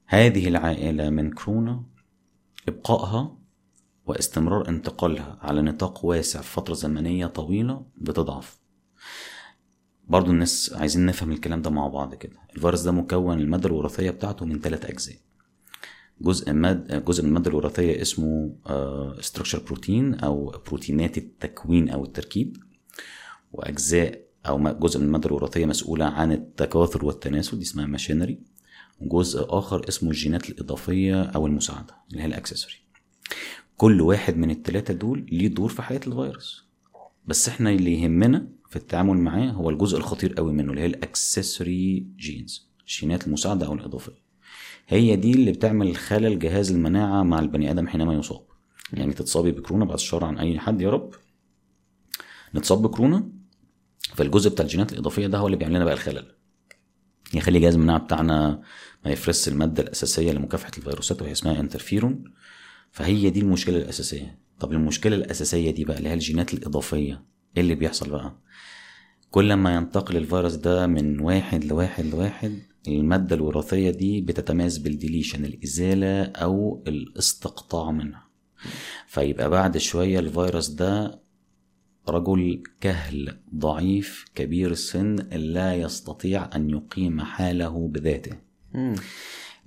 [0.06, 1.82] هذه العائلة من كورونا
[2.68, 3.37] إبقائها
[4.08, 8.58] واستمرار انتقالها على نطاق واسع في فترة زمنية طويلة بتضعف.
[10.08, 12.36] برضو الناس عايزين نفهم الكلام ده مع بعض كده.
[12.56, 15.16] الفيروس ده مكون المادة الوراثية بتاعته من ثلاث أجزاء.
[16.20, 18.54] جزء ماد جزء من المادة الوراثية اسمه
[19.20, 22.56] ستراكشر بروتين أو بروتينات التكوين أو التركيب.
[23.52, 28.38] وأجزاء أو جزء من المادة الوراثية مسؤولة عن التكاثر والتناسل دي اسمها machinery
[29.00, 32.74] وجزء آخر اسمه الجينات الإضافية أو المساعدة اللي هي ال accessory.
[33.78, 36.64] كل واحد من التلاتة دول ليه دور في حياة الفيروس.
[37.26, 40.98] بس إحنا اللي يهمنا في التعامل معاه هو الجزء الخطير قوي منه اللي هي ال
[40.98, 44.22] accessory genes الجينات المساعدة أو الإضافية.
[44.88, 48.42] هي دي اللي بتعمل خلل جهاز المناعة مع البني آدم حينما يصاب.
[48.92, 51.10] يعني تتصابي بكورونا بعد الشر عن أي حد يا رب.
[52.54, 53.28] نتصاب بكورونا
[54.14, 56.26] فالجزء بتاع الجينات الإضافية ده هو اللي بيعمل لنا بقى الخلل.
[57.34, 58.62] يخلي جهاز المناعة بتاعنا
[59.04, 62.24] ما يفرز المادة الأساسية لمكافحة الفيروسات وهي اسمها انترفيرون
[62.90, 64.38] فهي دي المشكلة الأساسية.
[64.60, 67.24] طب المشكلة الأساسية دي بقى اللي هي الجينات الإضافية.
[67.56, 68.36] إيه اللي بيحصل بقى؟
[69.30, 75.44] كل ما ينتقل الفيروس ده من واحد لواحد لواحد المادة الوراثية دي بتتميز بال deletion
[75.44, 78.28] الإزالة أو الاستقطاع منها.
[79.06, 81.20] فيبقى بعد شوية الفيروس ده
[82.08, 88.36] رجل كهل ضعيف كبير السن لا يستطيع أن يقيم حاله بذاته.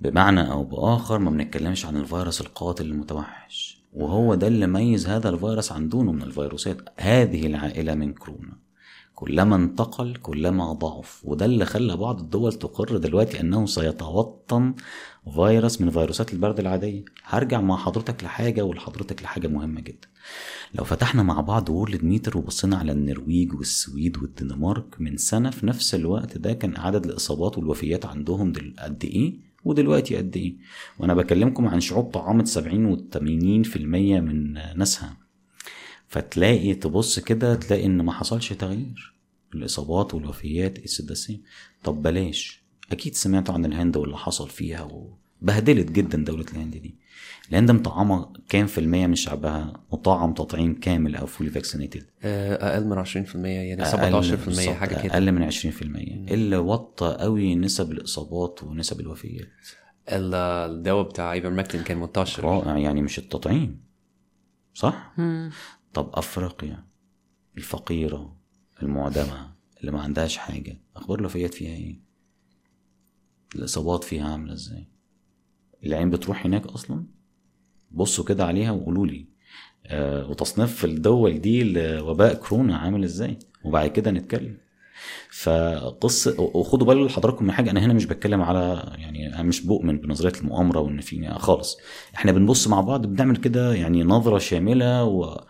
[0.02, 3.82] بمعنى أو بآخر ما بنتكلمش عن الفيروس القاتل المتوحش.
[3.92, 6.76] وهو ده اللي ميز هذا الفيروس عن دونه من الفيروسات.
[6.98, 8.58] هذه العائلة من كورونا.
[9.14, 11.20] كلما انتقل كلما ضعف.
[11.24, 14.74] وده اللي خلى بعض الدول تقر دلوقتي أنه سيتوطن
[15.34, 17.04] فيروس من فيروسات البرد العادية.
[17.24, 20.08] هرجع مع حضرتك لحاجة ولحضرتك لحاجة مهمة جدا.
[20.74, 25.94] لو فتحنا مع بعض وورلد ميتر وبصينا على النرويج والسويد والدنمارك من سنة في نفس
[25.94, 30.56] الوقت ده كان عدد الإصابات والوفيات عندهم قد إيه؟ ودلوقتي قد إيه.
[30.98, 33.76] وأنا بكلمكم عن شعوب طعمت 70 و 80%
[34.20, 35.16] من ناسها.
[36.08, 39.14] فتلاقي تبص كده تلاقي إن ما حصلش تغيير.
[39.54, 41.40] الإصابات والوفيات السداسية
[41.84, 42.62] طب بلاش.
[42.92, 44.82] أكيد سمعتوا عن الهند واللي حصل فيها
[45.42, 46.94] وبهدلت جدا دولة الهند دي.
[47.50, 52.84] الهند مطعمة كام في المية من شعبها مطعم تطعيم كامل أو fully vaccinated آه، أقل
[52.86, 55.12] من 20% يعني 17% بالظبط، حاجة كده.
[55.14, 59.48] أقل من 20% اللي وطى قوي نسب الإصابات ونسب الوفيات.
[60.08, 60.34] ال-
[60.70, 62.44] الدواء بتاع ايفرمكتين كان منتشر.
[62.44, 63.80] رائع يعني مش التطعيم.
[64.74, 65.50] صح؟ مم.
[65.94, 66.84] طب أفريقيا
[67.56, 68.36] الفقيرة
[68.82, 72.00] المعدمة اللي ما عندهاش حاجة أخبار الوفيات فيها إيه؟
[73.54, 74.88] الإصابات فيها عاملة إزاي؟
[75.84, 77.04] العين بتروح هناك أصلا؟
[77.94, 79.26] بصوا كده عليها وقولوا لي
[79.86, 84.56] آه وتصنيف الدول دي لوباء كورونا عامل إزاي؟ وبعد كده نتكلم.
[85.30, 89.98] فقصة وخدوا بالكم حضراتكم من حاجة أنا هنا مش بتكلم على يعني أنا مش بؤمن
[89.98, 91.78] بنظرية المؤامرة وإن في خالص.
[92.14, 95.40] إحنا بنبص مع بعض بنعمل كده يعني نظرة شاملة و...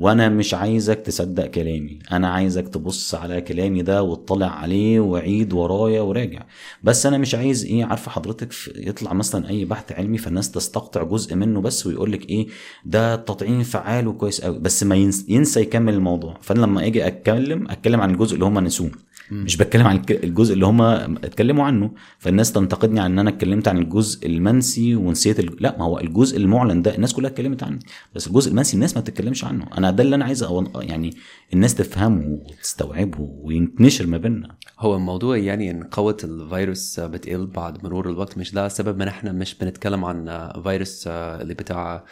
[0.00, 1.98] وأنا مش عايزك تصدق كلامي.
[2.12, 6.42] أنا عايزك تبص على كلامي ده وتطلع عليه وعيد ورايا وراجع.
[6.82, 11.34] بس أنا مش عايز إيه عارفة حضرتك يطلع مثلا أي بحث علمي فالناس تستقطع جزء
[11.34, 12.46] منه بس ويقول لك إيه
[12.84, 16.38] ده التطعيم فعال وكويس قوي بس ما ينس- ينسى يكمل الموضوع.
[16.42, 18.90] فأنا لما أجي أتكلم أتكلم عن الجزء اللي هم نسوه.
[19.30, 23.78] مش بتكلم عن الجزء اللي هم اتكلموا عنه فالناس تنتقدني عن إن أنا اتكلمت عن
[23.78, 25.54] الجزء المنسي ونسيت الج...
[25.60, 27.78] لا ما هو الجزء المعلن ده الناس كلها اتكلمت عنه
[28.14, 29.66] بس الجزء المنسي الناس ما بتتكلمش عنه.
[29.78, 30.64] أنا ده اللي أنا عايز أو...
[30.76, 31.14] يعني
[31.52, 34.54] الناس تفهمه وتستوعبه وينتشر ما بيننا.
[34.78, 39.32] هو الموضوع يعني إن قوة الفيروس بتقل بعد مرور الوقت مش ده سبب إن إحنا
[39.32, 42.04] مش بنتكلم عن فيروس اللي بتاع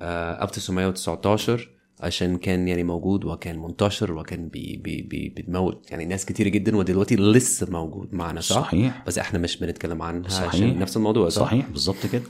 [0.00, 1.68] آه، 1919
[2.02, 6.76] عشان كان يعني موجود وكان منتشر وكان بي بي بي بتموت يعني ناس كتير جدا
[6.76, 10.48] ودلوقتي لسه موجود معنا صح؟ صحيح بس إحنا مش بنتكلم عنها صحيح.
[10.48, 12.22] عشان نفس الموضوع صح؟ صحيح بالظبط كده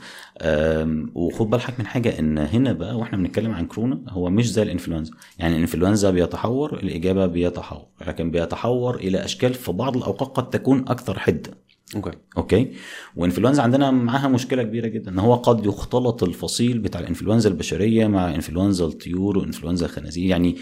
[1.15, 5.13] وخد بالك من حاجة إن هنا بقى وإحنا بنتكلم عن كورونا هو مش زي الإنفلونزا
[5.39, 11.19] يعني الإنفلونزا بيتحور الإجابة بيتحور لكن بيتحور إلى أشكال في بعض الأوقات قد تكون أكثر
[11.19, 11.51] حدة
[11.95, 12.11] okay.
[12.37, 12.71] okay.
[13.15, 18.35] وإنفلونزا عندنا معاها مشكلة كبيرة جدا إن هو قد يختلط الفصيل بتاع الإنفلونزا البشرية مع
[18.35, 20.55] إنفلونزا الطيور وإنفلونزا الخنازير يعني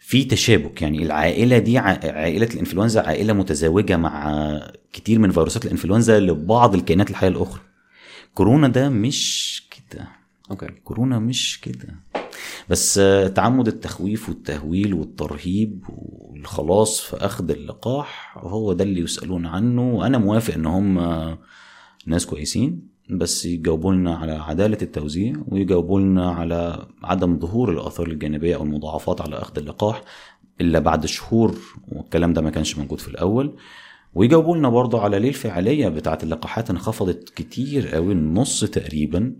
[0.00, 4.34] في تشابك يعني العائلة دي عائلة الإنفلونزا عائلة متزاوجة مع
[4.92, 7.60] كتير من فيروسات الإنفلونزا لبعض الكائنات الحية الأخرى.
[8.34, 10.08] كورونا ده مش كده.
[10.50, 10.66] أوكي.
[10.84, 11.94] كورونا مش كده.
[12.70, 19.90] بس آه، تعمد التخويف والتهويل والترهيب والخلاص في اخذ اللقاح هو ده اللي يسألون عنه.
[19.94, 20.98] وأنا موافق إن هم
[22.06, 28.56] ناس كويسين بس يجاوبوا لنا على عدالة التوزيع ويجاوبوا لنا على عدم ظهور الآثار الجانبية
[28.56, 30.02] أو المضاعفات على اخذ اللقاح
[30.60, 31.54] إلا بعد شهور
[31.92, 33.56] والكلام ده ما كانش موجود في الأول.
[34.14, 39.32] ويجاوبوا لنا برضه على ليه الفعالية بتاعة اللقاحات انخفضت كتير قوي النص تقريبا.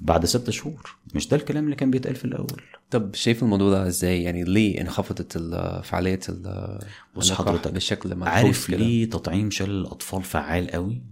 [0.00, 0.96] بعد ست شهور.
[1.14, 2.62] مش ده الكلام اللي كان بيتقال في الأول.
[2.90, 6.78] طب شايف الموضوع ده إزاي؟ يعني ليه انخفضت ال- فعالية ال-
[7.16, 11.02] بص حضرتك بالشكل عارف كده؟ ليه تطعيم شلل الأطفال فعال قوي؟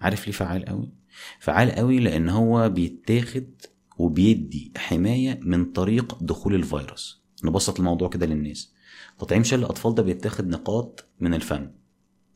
[0.00, 0.92] عارف ليه فعال قوي؟
[1.40, 3.46] فعال قوي لأن هو بيتاخد
[3.98, 7.22] وبيدي حماية من طريق دخول الفيروس.
[7.44, 8.72] نبسط الموضوع كده للناس.
[9.18, 11.70] تطعيم شلل الأطفال ده بيتاخد نقاط من الفم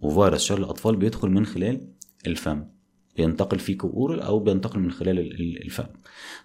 [0.01, 1.87] وفيروس شلل الأطفال بيدخل من خلال
[2.27, 2.65] الفم.
[3.17, 5.87] بينتقل fecal oral أو بينتقل من خلال ال- ال- الفم.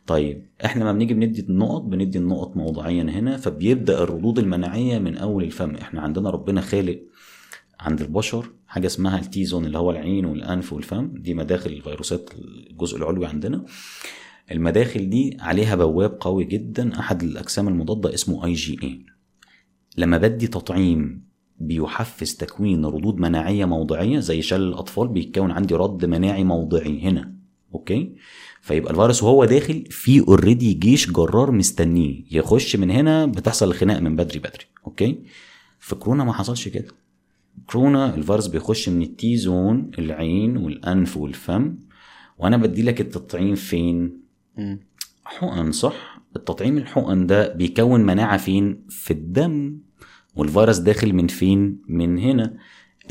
[0.08, 5.44] طيب إحنا لما بنيجي بندي النقط بندي النقط موضعيا هنا فبيبدأ الردود المناعية من أول
[5.44, 5.76] الفم.
[5.76, 7.00] إحنا عندنا ربنا خالق
[7.80, 11.08] عند البشر حاجة اسمها ال T zone اللي هو العين والأنف والفم.
[11.16, 12.30] دي مداخل الفيروسات
[12.70, 13.66] الجزء العلوي عندنا.
[14.52, 17.00] المداخل دي عليها بواب قوي جدا.
[17.00, 19.00] أحد الأجسام المضادة اسمه اي جي اي
[19.98, 21.28] لما بدي تطعيم
[21.60, 27.34] بيحفز تكوين ردود مناعية موضعية زي شلل الأطفال بيتكون عندي رد مناعي موضعي هنا
[27.74, 28.12] okay؟
[28.62, 34.16] فيبقى الفيروس وهو داخل في already جيش جرار مستنيه يخش من هنا بتحصل الخناق من
[34.16, 35.20] بدري بدري okay؟
[35.80, 36.88] في كورونا ما حصلش كده.
[37.72, 41.76] كورونا الفيروس بيخش من التي زون العين والأنف والفم
[42.38, 44.18] وأنا بدي لك التطعيم فين.
[45.26, 49.78] حقن صح؟ التطعيم الحقن ده بيكون مناعة فين؟ في الدم.
[50.38, 52.54] والفيروس داخل من فين؟ من هنا.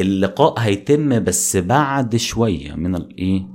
[0.01, 2.75] اللقاء هيتم بس بعد شوية.
[2.75, 3.47] من الايه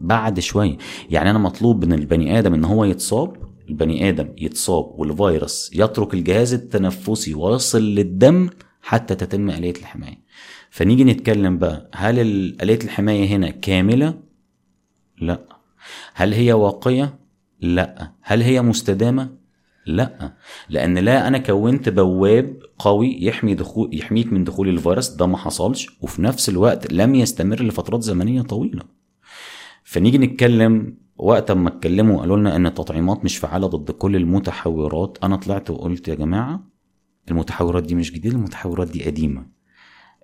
[0.00, 0.76] بعد شوية.
[1.10, 3.36] يعني أنا مطلوب من البني آدم إن هو يتصاب
[3.68, 8.48] البني آدم يتصاب والفيروس يترك الجهاز التنفسي ويصل للدم
[8.82, 10.24] حتى تتم آلية الحماية.
[10.70, 11.90] فنيجي نتكلم بقى.
[11.94, 14.14] هل ال- آلية الحماية هنا كاملة؟
[15.20, 15.40] لا.
[16.14, 17.18] هل هي واقية
[17.60, 18.12] لا.
[18.22, 19.43] هل هي مستدامة؟
[19.86, 20.32] لا.
[20.68, 25.88] لأن لا أنا كونت بواب قوي يحمي دخول يحميك من دخول الفيروس ده ما حصلش.
[26.00, 28.82] وفي نفس الوقت لم يستمر لفترات زمنية طويلة.
[29.84, 35.18] فنيجي نتكلم وقت ما اتكلموا قالوا لنا إن التطعيمات مش فعالة ضد كل المتحورات.
[35.22, 36.74] أنا طلعت وقلت يا جماعة
[37.30, 39.46] المتحورات دي مش جديدة المتحورات دي قديمة.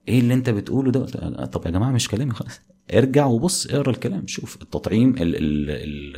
[0.08, 1.06] إيه اللي أنت بتقوله ده؟
[1.46, 2.60] طب يا جماعة مش كلامي خلاص
[2.94, 4.26] ارجع وبص اقرأ الكلام.
[4.26, 6.16] شوف التطعيم ال ال ال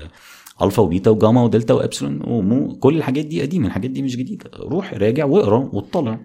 [0.62, 4.50] ألفا وبيتا وجاما ودلتا وإبسلون ومو كل الحاجات دي قديمة الحاجات دي مش جديدة.
[4.56, 6.20] روح راجع واقرأ واطلع.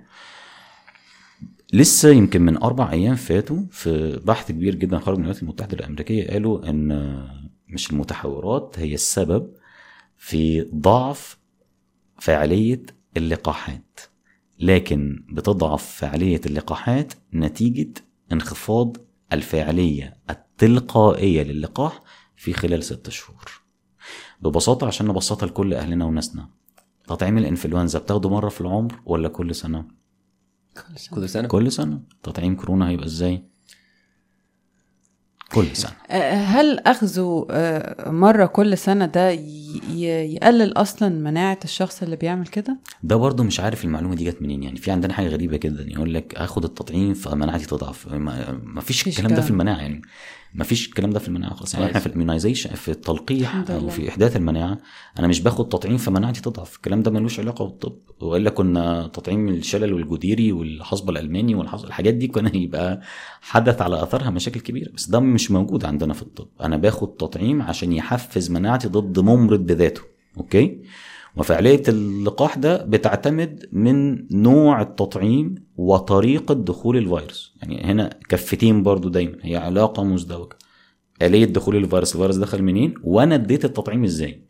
[1.73, 6.27] لسه يمكن من أربع أيام فاتوا في بحث كبير جدا خرج من الولايات المتحدة الأمريكية
[6.31, 7.17] قالوا إن
[7.67, 9.51] مش المتحورات هي السبب
[10.17, 11.37] في ضعف
[12.19, 12.83] فعالية
[13.17, 13.99] اللقاحات.
[14.59, 17.93] لكن بتضعف فعالية اللقاحات نتيجة
[18.31, 18.97] انخفاض
[19.33, 22.01] الفاعليه التلقائية للقاح
[22.35, 23.66] في خلال ست شهور.
[24.41, 26.49] ببساطة عشان نبسطها لكل أهلنا وناسنا.
[27.07, 29.85] تطعيم الإنفلونزا بتاخده مرة في العمر ولا كل سنة؟
[31.13, 31.47] كل سنة.
[31.47, 31.99] كل سنة.
[32.23, 33.43] تطعيم كورونا هيبقى إزاي؟
[35.53, 35.91] كل سنة.
[36.09, 42.77] آه، هل أخذه آه، مرة كل سنة ده يقلل أصلا مناعة الشخص اللي بيعمل كده؟
[43.03, 44.77] ده برضه مش عارف المعلومة دي جت منين يعني.
[44.77, 48.07] في عندنا حاجة غريبة جدا يقول لك آخد التطعيم فمناعتي تضعف.
[48.07, 49.49] ما ما فيش مفيش الكلام ده في.
[49.49, 50.01] المناعة يعني.
[50.53, 51.73] ما فيش الكلام ده في المناعة خالص.
[51.73, 53.89] يعني إحنا في الاميونايزيشن في التلقيح أو.
[53.89, 54.77] في إحداث المناعة
[55.19, 56.75] أنا مش باخد تطعيم فمناعتي تضعف.
[56.75, 57.97] الكلام ده ملوش علاقة بالطب.
[58.21, 61.83] وإلا كنا تطعيم الشلل والجديري والحصبه الألماني والحص...
[61.83, 63.01] الحاجات دي كان يبقى
[63.41, 64.91] حدث على أثرها مشاكل كبيرة.
[64.91, 66.47] بس ده مش موجود عندنا في الطب.
[66.61, 70.01] أنا باخد تطعيم عشان يحفز مناعتي ضد ممرض بذاته.
[70.37, 70.81] okay؟
[71.37, 77.55] وفعالية اللقاح ده بتعتمد من نوع التطعيم وطريقة دخول الفيروس.
[77.61, 80.57] يعني هنا كفتين برضو دايما هي علاقة مزدوجة.
[81.21, 84.47] آلية دخول الفيروس الفيروس دخل منين؟ وأنا اديت التطعيم إزاي؟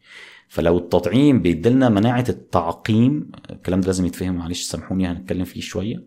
[0.47, 6.03] فلو التطعيم بيديلنا مناعة التعقيم الكلام ده لازم يتفهم معلش سامحوني هنتكلم فيه شوية.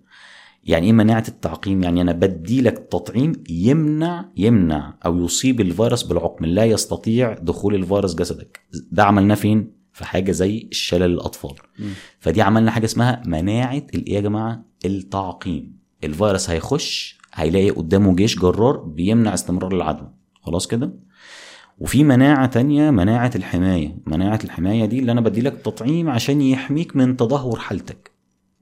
[0.64, 6.44] يعني إيه مناعة التعقيم؟ يعني أنا بدي لك تطعيم يمنع يمنع أو يصيب الفيروس بالعقم
[6.44, 8.60] لا يستطيع دخول الفيروس جسدك.
[8.92, 11.54] ده عملناه فين؟ في حاجة زي الشلل الأطفال.
[12.20, 15.76] فدي عملنا حاجة اسمها مناعة الايه يا جماعة؟ التعقيم.
[16.04, 20.10] الفيروس هيخش هيلاقي قدامه جيش جرار بيمنع استمرار العدوى.
[20.42, 20.92] خلاص كده؟
[21.78, 23.96] وفي مناعة تانية مناعة الحماية.
[24.06, 28.10] مناعة الحماية دي اللي أنا بدي لك تطعيم عشان يحميك من تدهور حالتك.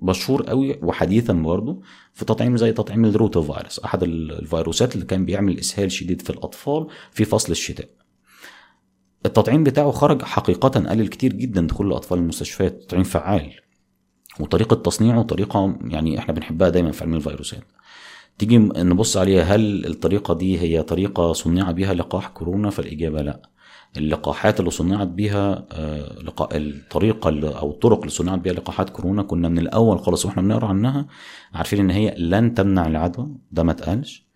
[0.02, 1.80] مشهور قوي وحديثا برضه
[2.14, 6.86] في تطعيم زي تطعيم الروتا فيروس ال- الفيروسات اللي كان بيعمل إسهال شديد في الأطفال
[7.12, 7.88] في فصل الشتاء.
[9.26, 13.52] التطعيم بتاعه خرج حقيقة قلل كتير جدا دخول الأطفال المستشفيات تطعيم فعال.
[14.40, 17.64] وطريقة تصنيعه طريقة يعني إحنا بنحبها دايما في علم الفيروسات.
[18.38, 23.42] تيجي نبص عليها هل الطريقة دي هي طريقة صنع بها لقاح كورونا؟ فالإجابة لا.
[23.96, 26.48] اللقاحات اللي صنعت بيها آه، لقا...
[26.56, 31.06] الطريقة أو الطرق اللي صنعت بيها لقاحات كورونا كنا من الأول خالص وإحنا بنقرأ عنها
[31.54, 34.27] عارفين إن هي لن تمنع العدوى ده ما اتقالش.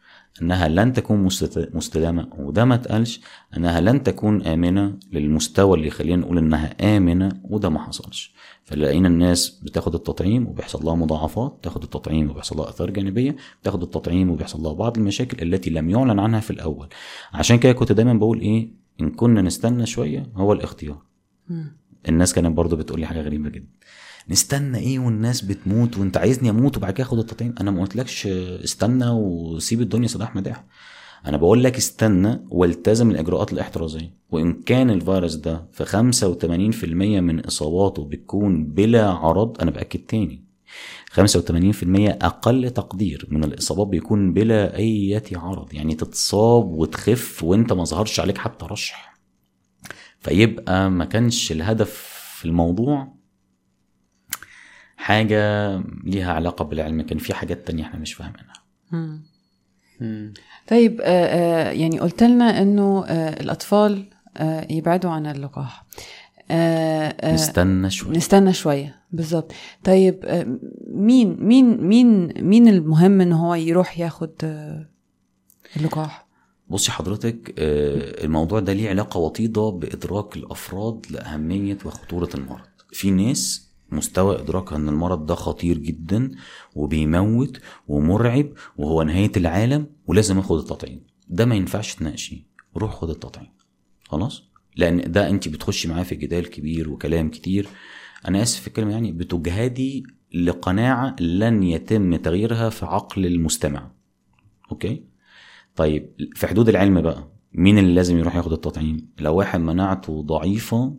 [0.43, 3.21] أنها لن تكون مست- مستدامة وده ما اتقالش
[3.57, 8.35] أنها لن تكون آمنة للمستوى اللي يخلينا نقول إنها آمنة وده ما حصلش.
[8.65, 14.31] فلقينا الناس بتاخد التطعيم وبيحصل لها مضاعفات تاخد التطعيم وبيحصل لها آثار جانبية تاخد التطعيم
[14.31, 16.89] وبيحصل لها بعض المشاكل التي لم يعلن عنها في الأول.
[17.33, 18.71] عشان كده كنت دايما بقول إيه
[19.01, 21.03] إن كنا نستنى شوية هو الاختيار.
[22.09, 23.69] الناس كانت برضو بتقول لي حاجة غريبة جدا.
[24.31, 29.09] نستنى إيه والناس بتموت وانت عايزني أموت وبعد كده اخد التطعيم؟ أنا ما قلتلكش استنى
[29.09, 30.65] وسيب الدنيا سداح مداح
[31.27, 34.15] أنا بقول لك استنى والتزم الاجراءات الاحترازية.
[34.31, 36.85] وان كان الفيروس ده في 85%
[37.21, 40.45] من اصاباته بتكون بلا عرض أنا باكد تاني.
[41.11, 41.19] 85%
[42.25, 45.75] أقل تقدير من الاصابات بيكون بلا اي عرض.
[45.75, 49.19] يعني تتصاب وتخف وانت ما ظهرش عليك حتى رشح.
[50.21, 51.91] فيبقى ما كانش الهدف
[52.39, 53.15] في الموضوع
[55.03, 58.53] حاجة ليها علاقة بالعلم كان في حاجات تانية إحنا مش فاهمينها.
[60.69, 64.11] طيب آه، آه، يعني قلت لنا إنه آه، الأطفال
[64.71, 65.87] يبعدوا عن اللقاح.
[67.25, 68.17] نستنى شوية.
[68.17, 69.03] نستنى شوية.
[69.13, 69.53] بالظبط.
[69.85, 70.47] طيب
[70.87, 74.33] مين مين مين مين المهم إن هو يروح ياخد
[75.77, 76.27] اللقاح؟
[76.69, 77.55] بصي حضرتك
[78.25, 82.67] الموضوع ده ليه علاقة وطيدة بإدراك الأفراد لأهمية وخطورة المرض.
[82.93, 86.31] في ناس مستوى إدراكها إن المرض ده خطير جدا
[86.75, 91.01] وبيموت ومرعب وهو نهاية العالم ولازم اخد التطعيم.
[91.29, 92.47] ده ما ينفعش تناقشيه.
[92.77, 93.49] روح خد التطعيم.
[94.05, 94.43] خلاص؟
[94.77, 97.69] لأن ده أنت بتخشي معاه في جدال كبير وكلام كتير.
[98.29, 103.91] أنا آسف في الكلمة يعني بتجهدي لقناعة لن يتم تغييرها في عقل المستمع.
[104.73, 105.05] أوكي؟
[105.77, 110.97] طيب في حدود العلم بقى مين اللي لازم يروح ياخد التطعيم؟ لو واحد مناعته ضعيفة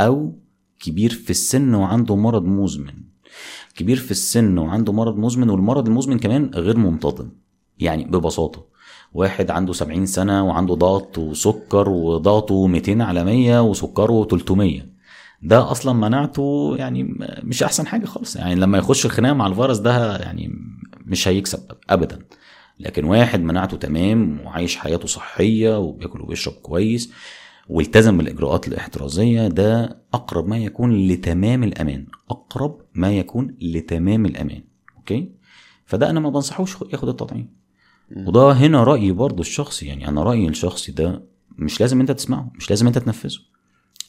[0.00, 0.38] أو
[0.80, 2.94] كبير في السن وعنده مرض مزمن.
[3.76, 7.28] كبير في السن وعنده مرض مزمن والمرض المزمن كمان غير منتظم.
[7.78, 8.66] يعني ببساطة
[9.14, 14.82] واحد عنده 70 سنة وعنده ضغط وسكر وضغطه 200 على 100 وسكره 300
[15.42, 18.36] ده أصلا مناعته يعني مش أحسن حاجة خالص.
[18.36, 20.50] يعني لما يخش الخناقة مع الفيروس ده يعني
[21.06, 21.58] مش هيكسب
[21.90, 22.18] ابدا.
[22.80, 27.12] لكن واحد مناعته تمام وعايش حياته صحية وبياكل وبيشرب كويس
[27.68, 34.62] والتزم بالإجراءات الاحترازية ده أقرب ما يكون لتمام الأمان أقرب ما يكون لتمام الأمان
[34.96, 35.32] أوكي؟
[35.86, 37.48] فده أنا ما بنصحوش ياخد التطعيم.
[38.16, 41.22] وده هنا رأيي برضه الشخصي يعني أنا رأيي الشخصي ده
[41.58, 43.38] مش لازم أنت تسمعه مش لازم أنت تنفذه.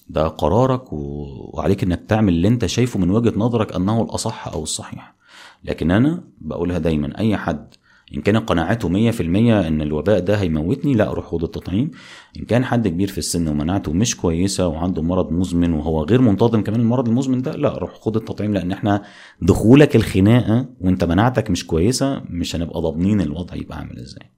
[0.09, 4.63] ده قرارك و- وعليك إنك تعمل اللي أنت شايفه من وجهة نظرك أنه الأصح أو
[4.63, 5.15] الصحيح.
[5.63, 7.73] لكن أنا بقولها دايما أي حد
[8.15, 9.21] إن كان قناعته 100%
[9.67, 11.91] إن الوباء ده هيموتني لا روح خد التطعيم.
[12.39, 16.61] إن كان حد كبير في السن ومناعته مش كويسة وعنده مرض مزمن وهو غير منتظم
[16.61, 19.01] كمان المرض المزمن ده لا روح خد التطعيم لأن إحنا
[19.41, 24.29] دخولك الخناقة وأنت مناعتك مش كويسة مش هنبقى ضامنين الوضع يبقى عامل إزاي.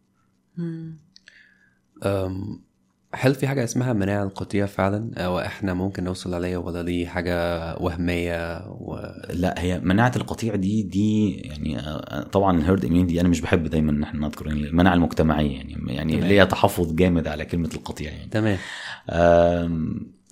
[3.15, 7.35] هل في حاجة اسمها مناعة القطيع فعلا؟ أو إحنا ممكن نوصل عليها ولا دي حاجة
[7.77, 8.99] وهمية و...
[9.29, 13.63] لا هي مناعة القطيع دي دي يعني آه، طبعا ال herd immunity أنا مش بحب
[13.63, 16.27] دايما إن إحنا نذكر المناعة المجتمعية يعني يعني تمام.
[16.27, 18.29] ليها تحفظ جامد على كلمة القطيع يعني.
[18.31, 18.57] تمام.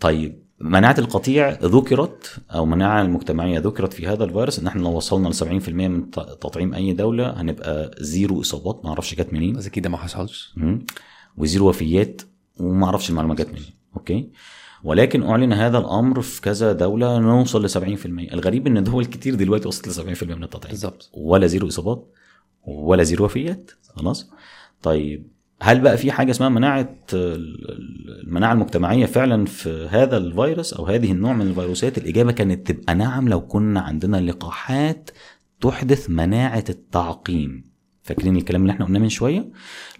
[0.01, 5.27] طيب مناعة القطيع ذكرت أو مناعة المجتمعية ذكرت في هذا الفيروس إن إحنا لو وصلنا
[5.27, 9.53] ل 70% من تطعيم أي دولة هنبقى zero إصابات ما أعرفش جت منين.
[9.55, 10.55] بس أكيد ده ما حصلش.
[11.37, 12.21] و zero وفيات
[12.59, 13.65] وما أعرفش المعلومة جت منين.
[13.97, 14.29] okay؟
[14.83, 19.67] ولكن أعلن هذا الأمر في كذا دولة نوصل ل 70% الغريب إن دول كتير دلوقتي
[19.67, 20.71] وصلت ل 70% من التطعيم.
[20.71, 21.09] بالظبط.
[21.13, 22.07] ولا zero إصابات
[22.63, 23.71] ولا zero وفيات.
[23.95, 24.29] خلاص؟
[24.83, 25.27] طيب
[25.61, 31.11] هل بقى في حاجة اسمها مناعة ال- المناعة المجتمعية فعلا في هذا الفيروس أو هذه
[31.11, 35.09] النوع من الفيروسات؟ الإجابة كانت تبقى نعم لو كنا عندنا لقاحات
[35.61, 37.68] تحدث مناعة التعقيم.
[38.09, 39.49] فاكرين الكلام اللي إحنا قلناه من شوية؟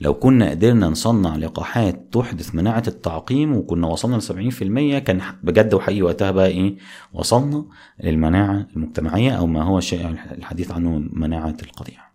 [0.01, 6.01] لو كنا قدرنا نصنع لقاحات تحدث مناعة التعقيم وكنا وصلنا ل 70% كان بجد وحقيقي
[6.01, 6.77] وقتها بقى إيه؟
[7.13, 7.65] وصلنا
[8.03, 12.09] للمناعة المجتمعية أو ما هو شائع الحديث عنه مناعة القطيع.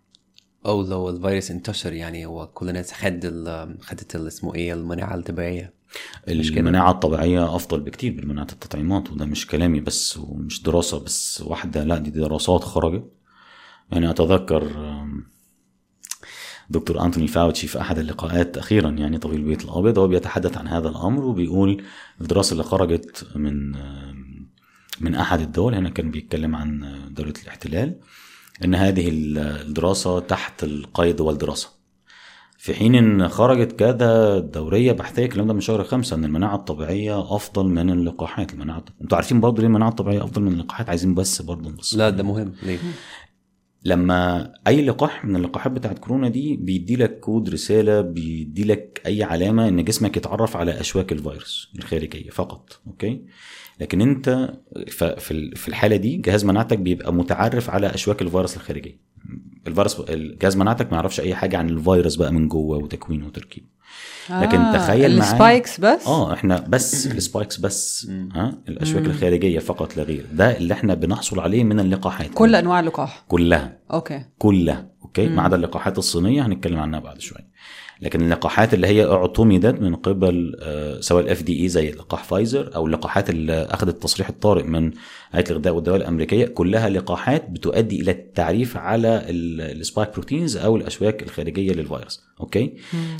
[0.65, 3.25] أو لو الفيروس انتشر يعني وكل الناس خد.
[3.81, 5.73] خدت اسمه المناعة الطبيعية.
[6.51, 6.59] كده.
[6.59, 11.83] المناعة الطبيعية أفضل بكتير من مناعة التطعيمات وده مش كلامي بس ومش دراسة بس واحدة
[11.83, 13.11] لا دي دراسات خرجت.
[13.91, 15.34] يعني أتذكر آم،
[16.69, 20.89] دكتور أنتوني فاوتشي في أحد اللقاءات أخيرا يعني طبيب البيت الأبيض هو بيتحدث عن هذا
[20.89, 21.83] الأمر وبيقول
[22.21, 23.71] الدراسة اللي خرجت من
[25.01, 27.95] من أحد الدول هنا كان بيتكلم عن دولة الاحتلال
[28.65, 31.69] إن هذه الدراسة تحت القيد والدراسة.
[32.57, 37.35] في حين إن خرجت كذا دورية بحثية الكلام ده من شهر خمسة إن المناعة الطبيعية
[37.35, 41.41] أفضل من اللقاحات المناعة أنتوا عارفين برضه ليه المناعة الطبيعية أفضل من اللقاحات؟ عايزين بس
[41.41, 41.95] برضه نبص.
[41.95, 42.53] لا ده مهم.
[42.63, 42.77] ليه؟
[43.85, 49.23] لما أي لقاح من اللقاحات بتاعت كورونا دي بيدي لك كود رسالة بيدي لك أي
[49.23, 53.21] علامة إن جسمك يتعرف على أشواك الفيروس الخارجية فقط okay؟
[53.81, 54.53] لكن أنت
[55.17, 58.99] في الحالة دي جهاز مناعتك بيبقى متعرف على أشواك الفيروس الخارجية.
[59.67, 63.67] الفيروس جهاز مناعتك ما يعرفش أي حاجة عن الفيروس بقى من جوه وتكوينه وتركيبه.
[64.29, 69.59] لكن تخيل معايا- ال spikes بس؟ آه إحنا بس ال spikes بس ها؟ الأشواك الخارجية
[69.59, 70.25] فقط لا غير.
[70.33, 72.29] ده اللي إحنا بنحصل عليه من اللقاحات.
[72.33, 73.23] كل أنواع اللقاح.
[73.27, 73.77] كلها.
[73.93, 74.25] أوكي.
[74.37, 74.87] كلها.
[75.01, 77.47] أوكي؟ ما عدا اللقاحات الصينية هنتكلم عنها بعد شوية
[78.01, 82.85] لكن اللقاحات اللي هي اعتمدت من قبل آه، سواء ال FDA زي لقاح فايزر أو
[82.87, 84.91] اللقاحات اللي أخذت التصريح الطارئ من
[85.31, 91.23] هيئة الغذاء والدواء الأمريكية كلها لقاحات بتؤدي إلى التعريف على ال spike proteins أو الأشواك
[91.23, 92.23] الخارجية للفيروس.
[92.39, 92.73] OK؟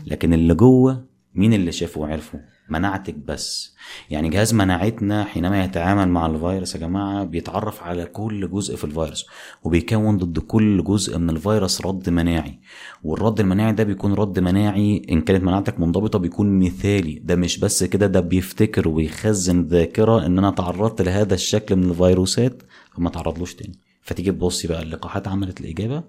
[0.08, 1.06] لكن اللي جوه
[1.36, 3.76] مين اللي شافه وعرفه؟ مناعتك بس.
[4.10, 9.26] يعني جهاز مناعتنا حينما يتعامل مع الفيروس يا جماعة بيتعرف على كل جزء في الفيروس
[9.64, 12.60] وبيكون ضد كل جزء من الفيروس رد مناعي
[13.04, 17.20] والرد المناعي ده بيكون رد مناعي إن كانت مناعتك منضبطة بيكون مثالي.
[17.24, 22.64] ده مش بس كده ده بيفتكر ويخزن ذاكرة إن أنا تعرضت لهذا الشكل من الفيروسات.
[22.96, 23.80] فما تعرضلوش تاني.
[24.02, 26.04] فتيجي تبصي بقى اللقاحات عملت الاجابه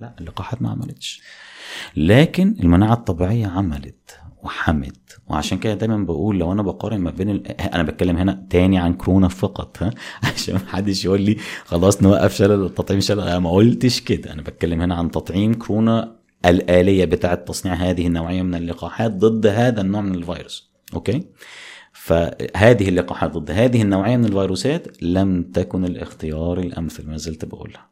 [0.00, 1.22] لا اللقاحات ما عملتش.
[1.96, 4.20] لكن المناعة الطبيعية عملت.
[4.46, 7.60] وحمت وعشان كده دايما بقول لو أنا بقارن ما بين ال...
[7.60, 9.90] أنا بتكلم هنا تاني عن كورونا فقط ها؟
[10.34, 13.20] عشان محدش يقول لي خلاص نوقف شلل التطعيم شلل.
[13.20, 14.32] أنا ما قلتش كده.
[14.32, 16.16] أنا بتكلم هنا عن تطعيم كورونا
[16.46, 20.70] الآلية بتاعة تصنيع هذه النوعية من اللقاحات ضد هذا النوع من الفيروس.
[20.94, 21.26] أوكي؟
[21.92, 27.86] فهذه اللقاحات ضد هذه النوعية من الفيروسات لم تكن الاختيار الأمثل ما زلت بقولها.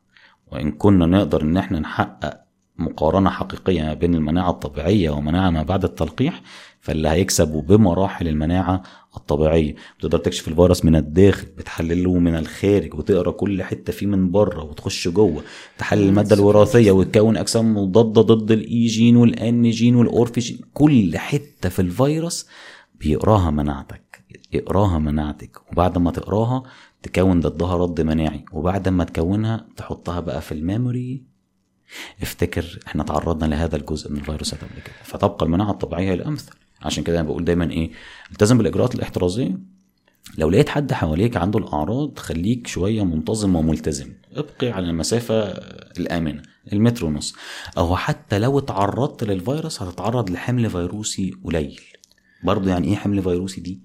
[0.52, 2.43] وإن كنا نقدر إن إحنا نحقق
[2.78, 6.42] مقارنة حقيقية ما بين المناعة الطبيعية ومناعة ما بعد التلقيح
[6.80, 8.82] فاللي هيكسبوا بمراحل المناعة
[9.16, 9.74] الطبيعية.
[9.98, 15.08] بتقدر تكشف الفيروس من الداخل بتحلله من الخارج وتقرأ كل حتة فيه من بره وتخش
[15.08, 15.42] جوه.
[15.78, 20.38] تحلل المادة الوراثية وتكون أجسام مضادة ضد ال E gene وال N gene وال ORF
[20.38, 22.46] gene كل حتة في الفيروس
[23.00, 25.58] بيقراها مناعتك اقراها مناعتك.
[25.72, 26.62] وبعد ما تقراها
[27.02, 28.44] تكون ضدها رد مناعي.
[28.52, 31.33] وبعد ما تكونها تحطها بقى في ال memory
[32.22, 34.94] افتكر إحنا تعرضنا لهذا الجزء من الفيروسات قبل كده.
[35.04, 36.52] فتبقى المناعة الطبيعية هي الأمثل.
[36.82, 37.90] عشان كده أنا بقول دايما إيه
[38.32, 39.58] التزم بالإجراءات الاحترازية.
[40.38, 44.12] لو لقيت حد حواليك عنده الأعراض خليك شوية منتظم وملتزم.
[44.32, 45.34] ابقي على المسافة
[45.98, 46.42] الآمنة
[46.72, 47.34] المتر ونص
[47.78, 51.80] أو حتى لو اتعرضت للفيروس هتتعرض لحمل فيروسي قليل.
[52.44, 53.80] برضه يعني إيه حمل فيروسي دي؟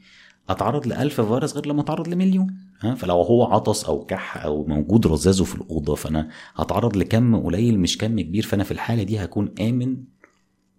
[0.50, 2.48] أتعرض ل 1000 فيروس غير لما أتعرض لمليون.
[2.82, 7.80] ها فلو هو عطس أو كح أو موجود رذاذه في الأوضة فأنا هتعرض لكم قليل
[7.80, 9.98] مش كم كبير فأنا في الحالة دي هكون آمن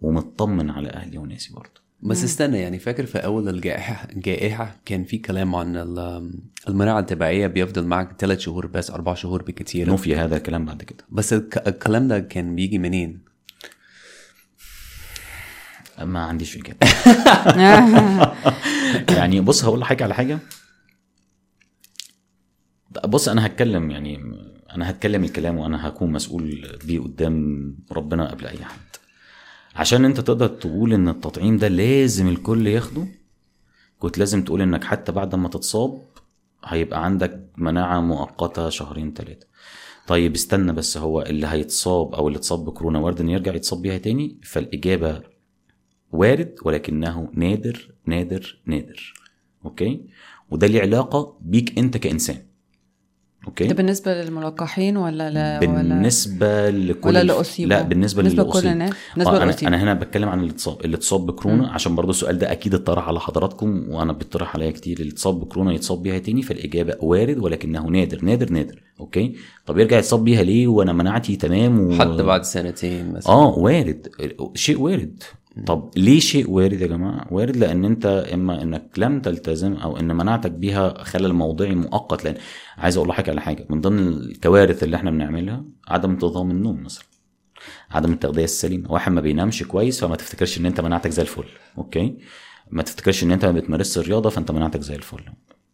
[0.01, 1.81] ومطمن على أهلي وناسي برضه.
[2.03, 6.31] بس استنى يعني فاكر في أول الجائحة الجائحه كان في كلام عن ال-
[6.69, 9.93] المناعه الطبيعيه بيفضل معك ثلاث شهور بس أربع شهور بكتير.
[9.93, 11.03] نفي هذا الكلام بعد كده.
[11.09, 13.30] بس الك- الكلام ده كان بيجي منين؟
[16.05, 16.87] ما عنديش اجابه
[19.17, 20.39] يعني بص هقول لحضرتك على حاجة.
[23.05, 24.19] بص أنا هتكلم يعني
[24.75, 28.79] أنا هتكلم الكلام وأنا هكون مسؤول بيه قدام ربنا قبل أي حد.
[29.75, 33.07] عشان أنت تقدر تقول إن التطعيم ده لازم الكل ياخده
[33.99, 36.01] كنت لازم تقول إنك حتى بعد ما تتصاب
[36.65, 39.47] هيبقى عندك مناعة مؤقتة شهرين ثلاثة
[40.07, 43.97] طيب استنى بس هو اللي هيتصاب أو اللي اتصاب بكورونا وارد انه يرجع يتصاب بيها
[43.97, 45.21] تاني؟ فالإجابة
[46.11, 49.13] وارد ولكنه نادر نادر نادر.
[49.65, 50.01] OK؟
[50.51, 52.37] وده ليه علاقة بيك أنت كإنسان.
[53.47, 58.43] OK؟ ده بالنسبة للملقحين ولا لا ولا بالنسبة لكل ولا اللي أصيبوا؟ لا بالنسبة بالنسبة
[58.43, 58.67] للي لكل.
[58.67, 59.67] الناس؟ بالنسبة آه.
[59.67, 63.07] أنا هنا بتكلم عن اللي اتصاب اللي اتصاب بكورونا عشان برضو السؤال ده أكيد اتطرح
[63.07, 64.99] على حضراتكم وأنا بيطرح عليا كتير.
[64.99, 68.81] اللي اتصاب بكورونا يتصاب بيها تاني فالإجابة وارد ولكنه نادر نادر نادر.
[68.99, 69.35] أوكي؟
[69.65, 71.93] طب يرجع يتصاب بيها ليه؟ وأنا مناعتي تمام و...
[71.93, 73.33] حتى بعد سنتين مثلا.
[73.33, 74.07] آه وارد.
[74.55, 75.23] شيء وارد.
[75.67, 80.15] طب ليه شيء وارد يا جماعة؟ وارد لأن أنت إما إنك لم تلتزم أو إن
[80.15, 82.23] مناعتك بيها خلل موضعي مؤقت.
[82.23, 82.35] لأن
[82.77, 87.03] عايز أقول لحضرتك على حاجة من ضمن الكوارث اللي إحنا بنعملها عدم انتظام النوم مثلا
[87.91, 88.91] عدم التغذية السليمة.
[88.91, 91.45] واحد ما بينامش كويس فما تفتكرش إن أنت مناعتك زي الفل
[91.77, 92.17] OK؟
[92.71, 95.23] ما تفتكرش إن أنت ما بتمارسش الرياضة فأنت مناعتك زي الفل.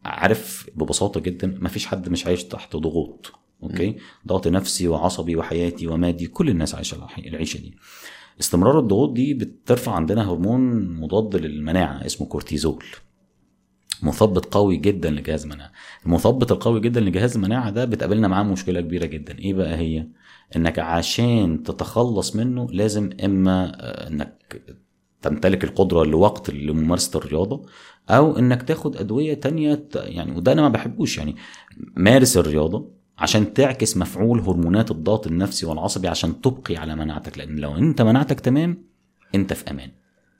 [0.05, 3.31] عارف ببساطة جدا ما فيش حد مش عايش تحت ضغوط
[3.63, 3.95] OK؟
[4.27, 7.75] ضغط نفسي وعصبي وحياتي ومادي كل الناس عايشة العيشة دي.
[8.39, 12.83] استمرار الضغوط دي بترفع عندنا هرمون مضاد للمناعة اسمه كورتيزول.
[14.03, 15.71] مثبط قوي جدا لجهاز المناعة.
[16.05, 19.39] المثبط القوي جدا لجهاز المناعة ده بتقابلنا معاه مشكلة كبيرة جدا.
[19.39, 20.07] إيه بقى هي؟
[20.55, 24.61] إنك عشان تتخلص منه لازم إما آه، إنك
[25.21, 27.65] تمتلك القدرة لوقت لممارسة الرياضة
[28.09, 31.35] أو إنك تاخد أدوية تانية يعني وده أنا ما بحبوش يعني
[31.95, 37.37] مارس الرياضة عشان تعكس مفعول هرمونات الضغط النفسي والعصبي عشان تبقي على مناعتك.
[37.37, 38.83] لأن لو أنت مناعتك تمام
[39.35, 39.91] أنت في أمان.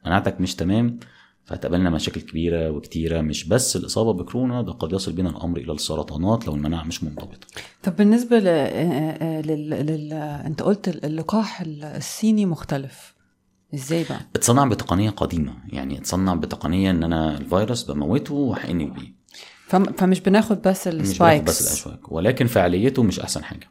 [0.06, 1.00] مناعتك مش تمام
[1.46, 6.48] فهتقابلنا مشاكل كبيرة وكتيرة مش بس الإصابة بكورونا ده قد يصل بينا الأمر إلى السرطانات
[6.48, 7.48] لو المناعة مش منضبطة.
[7.84, 8.44] طب بالنسبة ل...
[9.48, 9.70] لل...
[9.70, 10.14] لل...
[10.14, 13.16] أنت قلت اللقاح الصيني مختلف.
[13.74, 15.54] إزاي بقى؟ اتصنع بتقنية قديمة.
[15.70, 19.17] يعني اتصنع بتقنية إن أنا الفيروس بموته واحقنك بيه.
[19.70, 21.44] فمش بناخد بس مش السبايكس.
[21.50, 23.70] بس الاشواك ولكن فعاليته مش أحسن حاجة.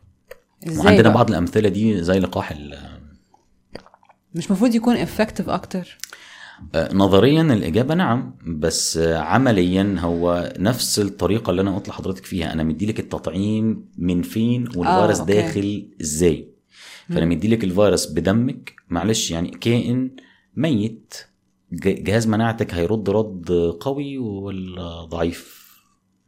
[0.68, 2.96] إزاي وعندنا بقى؟ بعض الأمثلة دي زي لقاح ال-
[4.34, 5.98] مش المفروض يكون effective أكتر؟
[6.74, 12.52] آه، نظريا الإجابة نعم بس عمليا هو نفس الطريقة اللي أنا قلت لحضرتك فيها.
[12.52, 15.32] أنا مديلك التطعيم من فين والفيروس آه، OK.
[15.32, 16.48] داخل إزاي.
[17.08, 18.72] فأنا مديلك الفيروس بدمك.
[18.88, 20.10] معلش يعني كائن
[20.56, 21.14] ميت
[21.72, 25.55] جهاز مناعتك هيرد رد قوي ولا ضعيف.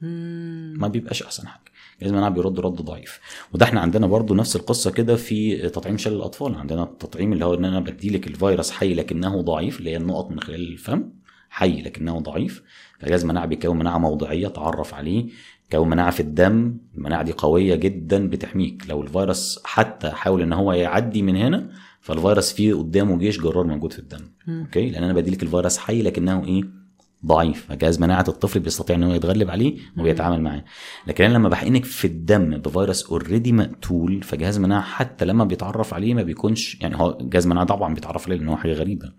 [0.01, 1.63] ما بيبقاش أحسن حاجة.
[2.01, 3.21] جهاز المناعه بيرد رد ضعيف.
[3.55, 6.55] وده إحنا عندنا برضو نفس القصة كده في تطعيم شلل الأطفال.
[6.55, 10.41] عندنا التطعيم اللي هو إن أنا بديلك الفيروس حي لكنه ضعيف اللي هي النقط من
[10.41, 11.11] خلال الفم
[11.51, 12.63] حي لكنه ضعيف.
[12.99, 15.27] فجهاز المناعه بيكون مناعة موضعية تعرف عليه.
[15.73, 18.85] كون مناعة في الدم المناعه دي قوية جدا بتحميك.
[18.89, 21.71] لو الفيروس حتى حاول إن هو يعدي من هنا
[22.01, 24.31] فالفيروس فيه قدامه جيش جرار موجود في الدم.
[24.49, 26.88] OK؟ لأن أنا بديلك الفيروس حي لكنه إيه؟
[27.27, 27.67] ضعيف.
[27.69, 30.65] فجهاز مناعة الطفل بيستطيع إن هو يتغلب عليه وبيتعامل معاه.
[31.07, 36.15] لكن أنا لما بحقنك في الدم بفيروس already مقتول فجهاز المناعه حتى لما بيتعرف عليه
[36.15, 39.13] ما بيكونش يعني هو جهاز المناعه طبعا بيتعرف عليه لأن هو حاجة غريبة.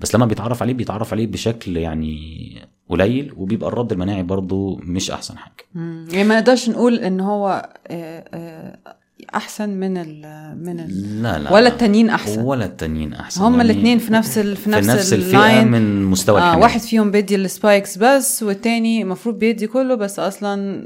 [0.00, 2.18] بس لما بيتعرف عليه بيتعرف عليه بشكل يعني
[2.88, 5.64] قليل وبيبقى الرد المناعي برضه مش أحسن حاجة.
[6.12, 8.99] يعني ما نقدرش نقول إن هو آه، آه،
[9.34, 10.22] أحسن من ال
[10.64, 11.68] من ال لا لا ولا لا.
[11.68, 13.42] التانيين أحسن؟ ولا التانيين أحسن.
[13.42, 14.56] هما يعني الاثنين في نفس ال...
[14.56, 15.64] في في نفس, نفس الفئة.
[15.64, 16.58] من مستوى آه.
[16.58, 20.84] واحد فيهم بيدي ال spikes بس والتاني المفروض بيدي كله بس أصلا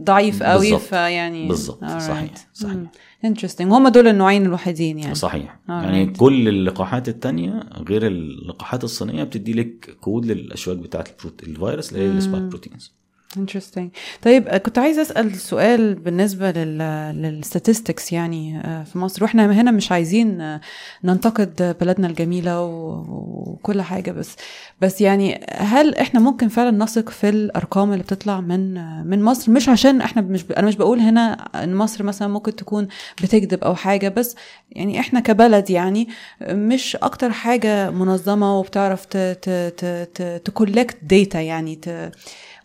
[0.00, 0.78] ضعيف قوي.
[0.78, 1.84] فيعني بالظبط.
[1.84, 2.76] صحيح صحيح.
[3.24, 5.14] interesting هم دول النوعين الوحيدين يعني.
[5.14, 5.56] صحيح.
[5.56, 5.70] Alright.
[5.70, 11.42] يعني كل اللقاحات التانية غير اللقاحات الصينية بتدي لك كود للأشواك بتاعة البروت...
[11.42, 12.95] الفيروس اللي هي السبايك بروتينز.
[13.36, 13.88] Interesting.
[14.22, 16.78] طيب آه، كنت عايزة أسأل سؤال بالنسبة لل
[17.22, 19.22] لل statistics يعني آه، في مصر.
[19.22, 20.60] وإحنا هنا مش عايزين آه،
[21.04, 24.36] ننتقد بلدنا الجميلة وكل حاجة بس
[24.80, 28.74] بس يعني هل إحنا ممكن فعلا نثق في الأرقام اللي بتطلع من
[29.06, 30.52] من مصر؟ مش عشان إحنا مش ب...
[30.52, 31.32] أنا مش بقول هنا
[31.64, 32.88] إن مصر مثلا ممكن تكون
[33.22, 34.36] بتكذب أو حاجة بس
[34.72, 36.08] يعني إحنا كبلد يعني
[36.50, 39.84] مش أكتر حاجة منظمة وبتعرف ت ت ت
[40.14, 42.12] ت تكولكت داتا يعني ت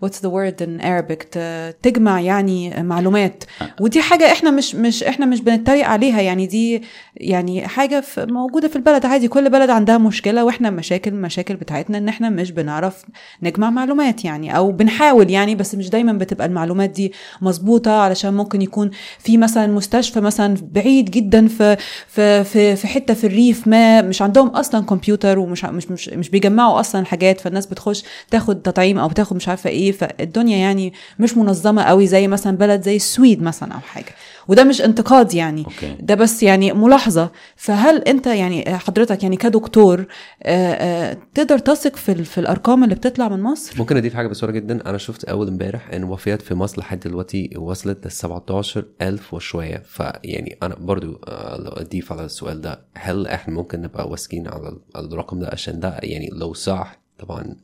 [0.05, 1.37] what's the word Latin Arabic?
[1.81, 3.43] تجمع يعني معلومات.
[3.81, 6.21] ودي حاجة إحنا مش مش إحنا مش بنتريق عليها.
[6.21, 6.83] يعني دي
[7.17, 9.05] يعني حاجة في موجودة في البلد.
[9.05, 13.03] عادي كل بلد عندها مشكلة وإحنا مشاكل مشاكل بتاعتنا إن إحنا مش بنعرف
[13.43, 18.61] نجمع معلومات يعني أو بنحاول يعني بس مش دايما بتبقى المعلومات دي مظبوطة علشان ممكن
[18.61, 21.77] يكون في مثلا مستشفى مثلا بعيد جدا في
[22.07, 26.29] في في, في حتة في الريف ما مش عندهم أصلا كمبيوتر ومش مش مش, مش
[26.29, 27.41] بيجمعوا أصلا حاجات.
[27.41, 29.90] فالناس بتخش تاخد تطعيم أو تاخد مش عارفة إيه.
[29.93, 34.15] فالدنيا يعني مش منظمة قوي زي مثلا بلد زي السويد مثلا أو حاجة.
[34.47, 35.65] وده مش انتقاد يعني.
[35.65, 35.95] أوكي.
[35.99, 37.31] ده بس يعني ملاحظة.
[37.55, 40.05] فهل أنت يعني حضرتك يعني كدكتور
[40.43, 44.51] آه، آه، تقدر تثق في في الأرقام اللي بتطلع من مصر؟ ممكن أضيف حاجة بسرعة
[44.51, 44.89] جدا.
[44.89, 49.83] أنا شفت أول امبارح إن وفيات في مصر لحد دلوقتي وصلت ل 17000 وشوية.
[49.85, 54.77] فيعني أنا برضو آه، لو أضيف على السؤال ده هل إحنا ممكن نبقى واثقين على
[54.95, 57.55] الرقم ده؟ عشان ده يعني لو صح طبعا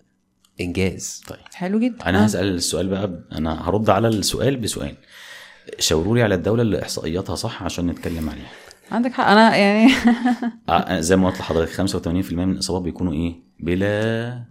[0.61, 1.23] إنجاز.
[1.27, 1.39] طيب.
[1.53, 2.09] حلو جدا.
[2.09, 2.25] أنا آه.
[2.25, 4.95] هسأل السؤال بقى ب- أنا هرد على السؤال بسؤال.
[5.79, 8.49] شاوروا لي على الدولة اللي إحصائياتها صح عشان نتكلم عليها.
[8.91, 9.25] عندك حق.
[9.27, 9.91] أنا يعني
[10.69, 14.43] آه، زي ما قلت لحضرتك 85% من الإصابات بيكونوا إيه؟ بلا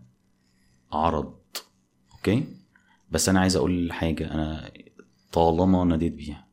[0.93, 1.35] عرض.
[2.13, 2.45] أوكي؟
[3.11, 4.71] بس أنا عايز أقول حاجة أنا
[5.33, 6.47] طالما ناديت بيها.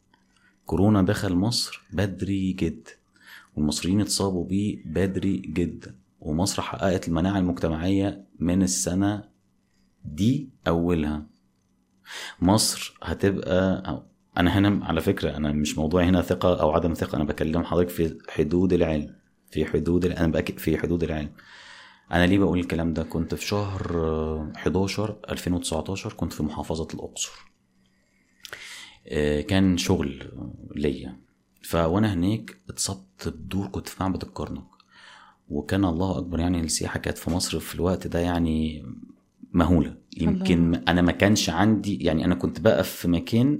[0.65, 2.91] كورونا دخل مصر بدري جدا
[3.55, 9.23] والمصريين اتصابوا بيه بدري جدا ومصر حققت المناعة المجتمعية من السنة
[10.05, 11.25] دي أولها.
[12.41, 13.83] مصر هتبقى
[14.37, 17.89] أنا هنا على فكرة أنا مش موضوع هنا ثقة أو عدم ثقة أنا بكلم حضرتك
[17.89, 19.15] في حدود العلم
[19.51, 21.31] في حدود أنا بأكد في حدود العلم.
[22.11, 27.31] أنا ليه بقول الكلام ده؟ كنت في شهر آه، 11 2019 كنت في محافظة الأقصر.
[29.07, 30.31] آه، كان شغل
[30.75, 31.19] ليا.
[31.63, 34.67] فوأنا هناك اتصبت بدور كنت في معبد الكرنك.
[35.49, 38.85] وكان الله أكبر يعني السياحة كانت في مصر في الوقت ده يعني
[39.53, 39.97] مهولة.
[40.17, 43.59] يمكن أنا ما كانش عندي يعني أنا كنت بقى في مكان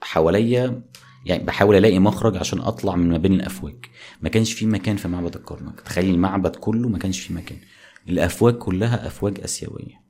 [0.00, 0.82] حواليا
[1.26, 3.76] يعني بحاول ألاقي مخرج عشان أطلع من ما بين الأفواج.
[4.22, 5.80] ما كانش في مكان في معبد الكرنك.
[5.80, 7.58] تخيل المعبد كله ما كانش في مكان.
[8.08, 10.02] الأفواج كلها أفواج آسيوية.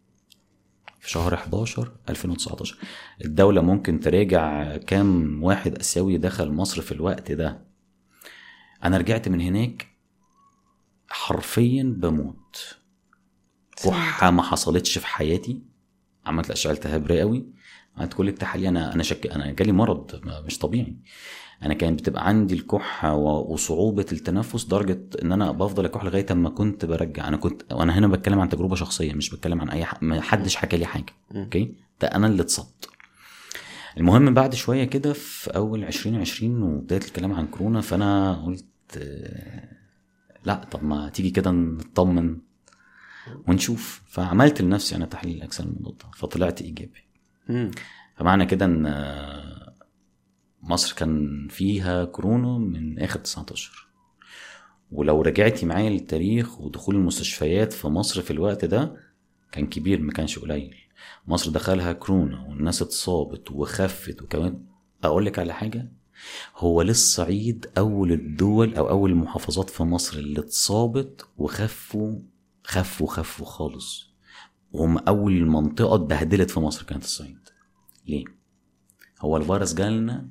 [1.00, 2.78] في شهر 11 2019
[3.24, 7.62] الدولة ممكن تراجع كام واحد آسيوي دخل مصر في الوقت ده.
[8.84, 9.86] أنا رجعت من هناك
[11.08, 12.36] حرفيا بموت.
[13.90, 15.62] كحة ما حصلتش في حياتي.
[16.26, 17.46] عملت أشعة التهاب رئوي
[17.96, 18.66] عملت كل التحاليل.
[18.66, 20.96] أنا أنا شك أنا جالي مرض مش طبيعي.
[21.62, 26.50] أنا كانت بتبقى عندي الكحة و- وصعوبة التنفس درجة إن أنا بفضل أكح لغاية أما
[26.50, 27.28] كنت برجع.
[27.28, 30.56] أنا كنت وأنا هنا بتكلم عن تجربة شخصية مش بتكلم عن أي حد ما حدش
[30.56, 31.12] حكى لي حاجة.
[31.36, 32.88] أوكي؟ ده أنا اللي اتصبت.
[33.98, 38.64] المهم بعد شوية كده في أول 2020 وبداية الكلام عن كورونا فأنا قلت
[38.98, 39.68] آه،
[40.44, 42.36] لأ طب ما تيجي كده نطمن
[43.48, 44.02] ونشوف.
[44.06, 47.04] فعملت لنفسي أنا تحليل اجسام المضادة فطلعت إيجابي.
[47.48, 47.70] مم.
[48.16, 48.86] فمعنى كده إن
[50.62, 53.88] مصر كان فيها كورونا من آخر 19
[54.92, 58.96] ولو رجعتي معايا للتاريخ ودخول المستشفيات في مصر في الوقت ده
[59.52, 60.74] كان كبير ما كانش قليل.
[61.26, 64.64] مصر دخلها كورونا والناس اتصابت وخفت وكمان.
[65.04, 65.92] أقول لك على حاجة
[66.56, 72.18] هو للصعيد أول الدول أو أول المحافظات في مصر اللي اتصابت وخفوا
[72.64, 74.12] خفوا خفوا خالص.
[74.72, 77.48] وهم أول منطقه اتبهدلت في مصر كانت الصعيد.
[78.08, 78.24] ليه؟
[79.20, 80.28] هو الفيروس جالنا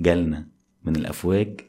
[0.00, 0.48] جالنا
[0.84, 1.60] من الأفواج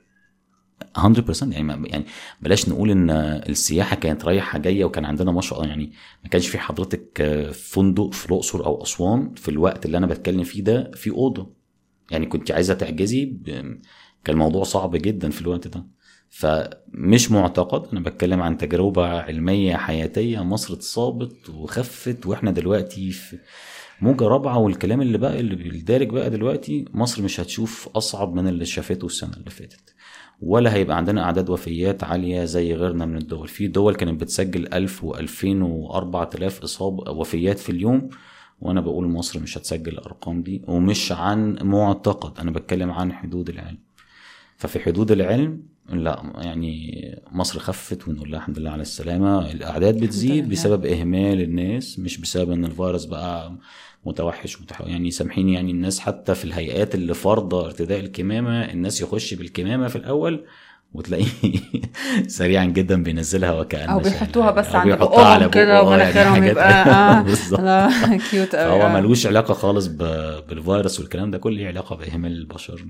[0.97, 2.05] 100% يعني يعني
[2.41, 3.09] بلاش نقول إن
[3.49, 5.69] السياحة كانت رايحة جاية وكان عندنا ما شاء الله.
[5.69, 5.91] يعني
[6.23, 7.23] ما كانش في حضرتك
[7.53, 11.53] فندق في الأقصر أو أسوان في الوقت اللي أنا بتكلم فيه ده في أوضة.
[12.11, 13.45] يعني كنت عايزة تحجزي ب-
[14.23, 15.87] كان الموضوع صعب جدا في الوقت ده.
[16.36, 23.38] فمش معتقد أنا بتكلم عن تجربة علمية حياتية مصر اتصابت وخفت وإحنا دلوقتي في
[24.01, 28.65] موجة رابعة والكلام اللي بقى اللي بيدارج بقى دلوقتي مصر مش هتشوف أصعب من اللي
[28.65, 29.93] شافته السنة اللي فاتت.
[30.41, 33.47] ولا هيبقى عندنا أعداد وفيات عالية زي غيرنا من الدول.
[33.47, 38.09] في دول كانت بتسجل 1000 و2000 و4000 إصابة وفيات في اليوم
[38.61, 43.77] وأنا بقول مصر مش هتسجل الأرقام دي ومش عن معتقد أنا بتكلم عن حدود العلم.
[44.57, 50.49] ففي حدود العلم لا يعني مصر خفت ونقول لها الحمد لله على السلامة الأعداد بتزيد.
[50.49, 53.55] بسبب إهمال الناس مش بسبب إن الفيروس بقى
[54.05, 54.81] متوحش متح...
[54.81, 59.95] يعني سامحيني يعني الناس حتى في الهيئات اللي فرضة ارتداء الكمامة الناس يخش بالكمامة في
[59.95, 60.45] الأول
[60.93, 61.25] وتلاقيه
[62.27, 63.99] سريعا جدا بينزلها وكأن أو.
[63.99, 66.89] بيحطوها بس عند بيحطها على بقهم كده يعني ومناخيرهم حاجات- يبقى
[67.59, 68.93] آه كيوت قوي آه.
[68.93, 69.97] ملوش علاقة خالص ب...
[70.49, 72.85] بالفيروس والكلام ده كله ليه علاقة بإهمال البشر.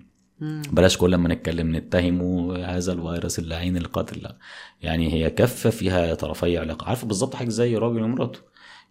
[0.71, 4.37] بلاش كل ما نتكلم نتهمه هذا الفيروس اللعين القاتل لا.
[4.81, 6.87] يعني هي كفة فيها طرفي علاقة.
[6.87, 8.39] عارفه بالظبط حاجة زي راجل ومراته.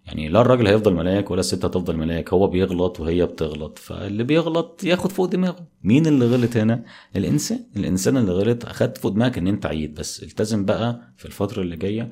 [0.07, 2.32] يعني لا الراجل هيفضل ملاك ولا الست هتفضل ملاك.
[2.32, 3.78] هو بيغلط وهي بتغلط.
[3.78, 5.66] فاللي بيغلط ياخد فوق دماغه.
[5.84, 6.84] مين اللي غلط هنا؟
[7.16, 7.61] الإنسان.
[7.76, 10.22] الإنسان اللي غلط اخدت فوق دماغك إن أنت عيد بس.
[10.22, 12.11] التزم بقى في الفترة اللي جاية.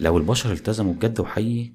[0.00, 1.72] لو البشر التزموا بجد وحقيقي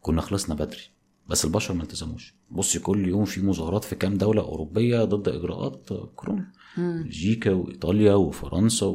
[0.00, 0.93] كنا خلصنا بدري.
[1.28, 2.34] بس البشر ما التزموش.
[2.50, 6.52] بصي كل يوم في مظاهرات في كام دولة أوروبية ضد إجراءات كورونا.
[6.76, 8.86] بلجيكا وإيطاليا وفرنسا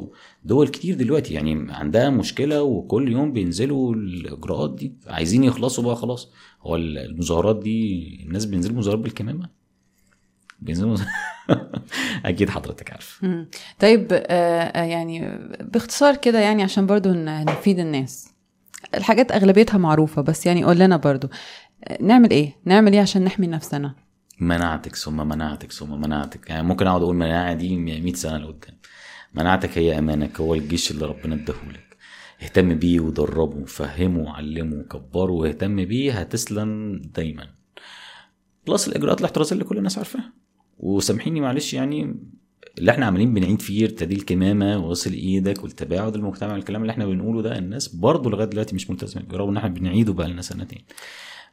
[0.45, 1.33] ودول كتير دلوقتي.
[1.33, 4.93] يعني عندها مشكلة وكل يوم بينزلوا الإجراءات دي.
[5.07, 6.31] عايزين يخلصوا بقى خلاص.
[6.61, 9.49] هو المظاهرات دي الناس بينزلوا مظاهرات بالكمامة؟
[10.59, 10.97] بينزلوا
[12.25, 13.25] أكيد حضرتك عارف.
[13.79, 14.15] طيب آه،
[14.61, 18.29] آه، يعني باختصار كده يعني عشان برضو نفيد الناس.
[18.95, 21.27] الحاجات أغلبيتها معروفة بس يعني قول لنا برضو.
[22.01, 23.95] نعمل إيه؟ نعمل إيه عشان نحمي نفسنا؟
[24.39, 26.49] مناعتك ثم مناعتك ثم مناعتك.
[26.49, 28.75] يعني ممكن أقعد أقول مناعة دي 100 سنة لقدام.
[29.33, 31.97] مناعتك هي أمانك هو الجيش اللي ربنا اداهولك
[32.43, 37.47] اهتم بيه ودربه وفهمه وعلمه وكبره واهتم بيه هتسلم دايما.
[38.67, 40.33] بلس الإجراءات الاحترازية اللي كل الناس عارفاها.
[40.79, 42.15] وسامحيني معلش يعني
[42.77, 47.41] اللي إحنا عمالين بنعيد فيه ارتدي الكمامه وغسل إيدك والتباعد المجتمع الكلام اللي إحنا بنقوله
[47.41, 49.23] ده الناس برضه لغاية دلوقتي مش ملتزمة.
[49.23, 50.81] بيه رغم إن إحنا بنعيده بقى لنا سنتين.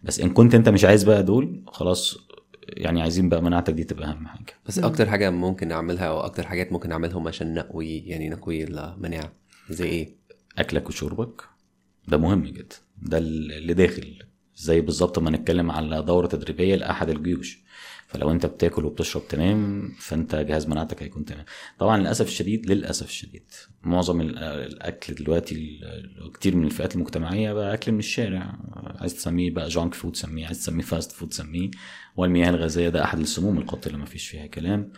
[0.03, 2.19] بس إن كنت أنت مش عايز بقى دول خلاص
[2.69, 4.53] يعني عايزين بقى مناعتك دي تبقى أهم حاجة.
[4.67, 9.33] بس أكتر حاجة ممكن نعملها أو أكتر حاجات ممكن نعملهم عشان نقوي يعني نقوي المناعة
[9.71, 10.09] زي إيه؟
[10.59, 11.43] أكلك وشربك.
[12.09, 12.77] ده مهم جدا.
[13.03, 14.23] ده اللي داخل.
[14.57, 17.66] زي بالظبط ما نتكلم على دورة تدريبية لأحد الجيوش.
[18.07, 21.45] فلو انت بتاكل وبتشرب تمام فانت جهاز مناعتك هيكون تمام.
[21.79, 23.43] طبعا للأسف الشديد للأسف الشديد.
[23.83, 25.81] معظم ال- الأكل دلوقتي
[26.35, 28.59] كتير من الفئات المجتمعية بقى أكل من الشارع.
[29.01, 31.71] عايز تسميه بقى junk food سميه عايز تسميه fast food سميه.
[32.17, 34.93] والمياه الغازية ده أحد السموم القاتلة ما فيش فيها كلام.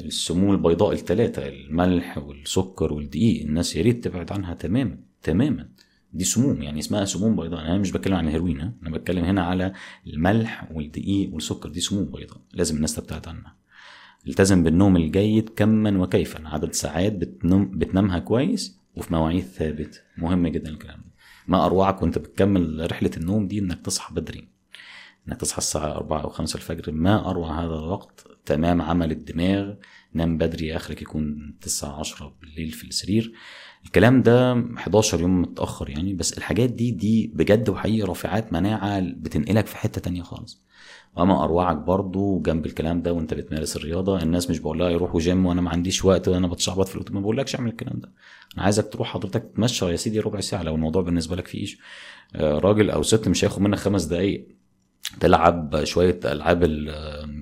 [0.00, 5.68] السموم البيضاء الثلاثه الملح والسكر والدقيق الناس يا ريت تبعد عنها تماما تماما.
[6.12, 9.72] دي سموم يعني اسمها سموم بيضاء أنا مش بتكلم عن الهيروين؟ أنا بتكلم هنا على
[10.06, 13.56] الملح والدقيق والسكر دي سموم بيضاء لازم الناس تبتعد عنها.
[14.26, 20.02] التزم بالنوم الجيد كما وكيفا عدد ساعات بتنم بتنامها كويس وفي مواعيد ثابت.
[20.18, 21.12] مهم جدا الكلام ده.
[21.48, 24.48] ما أروعك وأنت بتكمل رحلة النوم دي إنك تصحى بدري.
[25.28, 28.26] إنك تصحى الساعة 4 أو 5 الفجر ما أروع هذا الوقت.
[28.46, 29.74] تمام عمل الدماغ
[30.14, 33.32] نام بدري آخرك يكون 9 10 بالليل في السرير.
[33.88, 39.66] الكلام ده 11 يوم متأخر يعني بس الحاجات دي دي بجد وحقيقي رافعات مناعة بتنقلك
[39.66, 40.62] في حتة تانية خالص.
[41.16, 45.46] وأما اروعك برضو جنب الكلام ده وأنت بتمارس الرياضة الناس مش بقول لها يروحوا جيم
[45.46, 48.12] وأنا ما عنديش وقت وأنا بتشعبط في الأوتوبيس ما بقولكش اعمل الكلام ده.
[48.54, 51.66] أنا عايزك تروح حضرتك تمشى يا سيدي ربع ساعة لو الموضوع بالنسبة لك فيه
[52.36, 54.48] آه، راجل أو ست مش هياخد منك خمس دقايق
[55.20, 57.38] تلعب شوية ألعاب ال-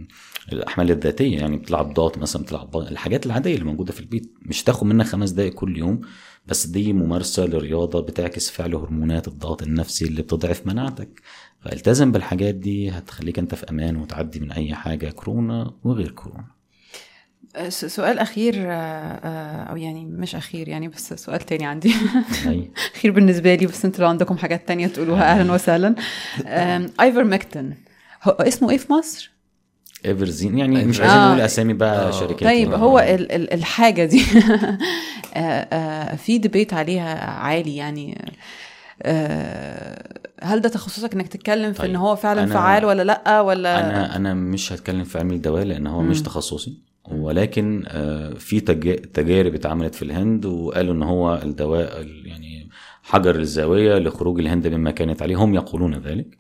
[0.53, 4.87] الأحمال الذاتية يعني بتلعب ضغط مثلا بتلعب الحاجات العادية اللي موجودة في البيت مش تاخد
[4.87, 6.01] منك خمس دقايق كل يوم.
[6.47, 11.21] بس دي ممارسة لرياضه بتعكس فعل هرمونات الضغط النفسي اللي بتضعف مناعتك.
[11.61, 16.45] فالتزم بالحاجات دي هتخليك انت في أمان وتعدي من اي حاجة كورونا وغير كورونا.
[17.69, 21.95] س- سؤال أخير آه، آه، أو يعني مش أخير يعني بس سؤال تاني عندي.
[22.47, 22.71] أي.
[23.01, 25.95] خير بالنسبة لي بس أنتوا لو عندكم حاجات تانية تقولوها أهلا وسهلا.
[27.01, 27.25] Iver
[28.25, 29.36] هو اسمه إيه في مصر؟
[30.07, 31.05] إيفرزين يعني مش آه.
[31.05, 32.11] عايزين نقول أسامي بقى آه.
[32.11, 32.77] شركات طيب آه.
[32.77, 34.23] هو ال- ال- الحاجة دي
[35.35, 38.33] آه، آه، في ديبيت عليها عالي يعني
[39.03, 43.81] آه، هل ده تخصصك إنك تتكلم في طيب، ان هو فعلا فعال ولا لأ ولا
[43.91, 46.25] أنا أنا مش هتكلم في علم الدواء لأن هو مش مم.
[46.25, 52.69] تخصصي ولكن آه، في تج- تجارب اتعملت في الهند وقالوا إن هو الدواء ال- يعني
[53.03, 56.39] حجر الزاوية لخروج الهند مما كانت عليه هم يقولون ذلك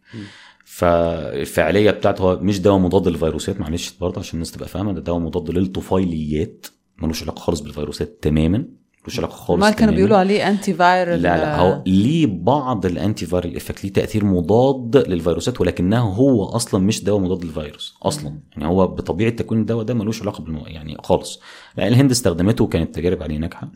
[0.76, 5.50] فالفعاليه بتاعته مش دواء مضاد للفيروسات معلش برضه عشان الناس تبقى فاهمة ده دواء مضاد
[5.50, 6.66] للطفيليات
[7.02, 8.64] ملوش علاقة خالص بالفيروسات تماما
[9.02, 9.94] ملوش علاقة خالص ما كانوا.
[9.94, 15.60] بيقولوا عليه antiviral لا لا هو ليه بعض ال antiviral effect ليه تأثير مضاد للفيروسات
[15.60, 18.38] ولكنه هو أصلا مش دواء مضاد للفيروس أصلا.
[18.52, 20.66] يعني هو بطبيعة تكوين الدواء ده ملوش علاقة بالمو...
[20.66, 21.40] يعني خالص.
[21.76, 23.70] لا الهند استخدمته وكانت تجارب عليه ناجحة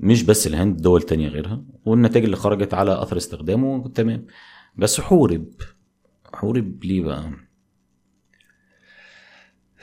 [0.00, 4.26] مش بس الهند دول تانية غيرها والنتائج اللي خرجت على أثر استخدامه تمام.
[4.76, 5.44] بس حورب.
[6.34, 7.30] حورب ليه بقى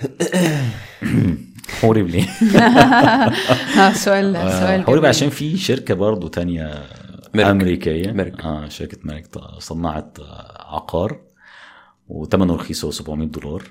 [1.82, 2.24] حورب ليه
[3.80, 5.06] آه، سؤال آه، سؤال حورب.
[5.06, 6.84] عشان في شركة برضو تانية
[7.36, 7.47] ميرك.
[7.49, 8.41] أمريكية ميرك.
[8.41, 11.22] آه شركة ميرك ط- صنعت آه، عقار
[12.08, 13.64] وثمنه رخيص هو 700 دولار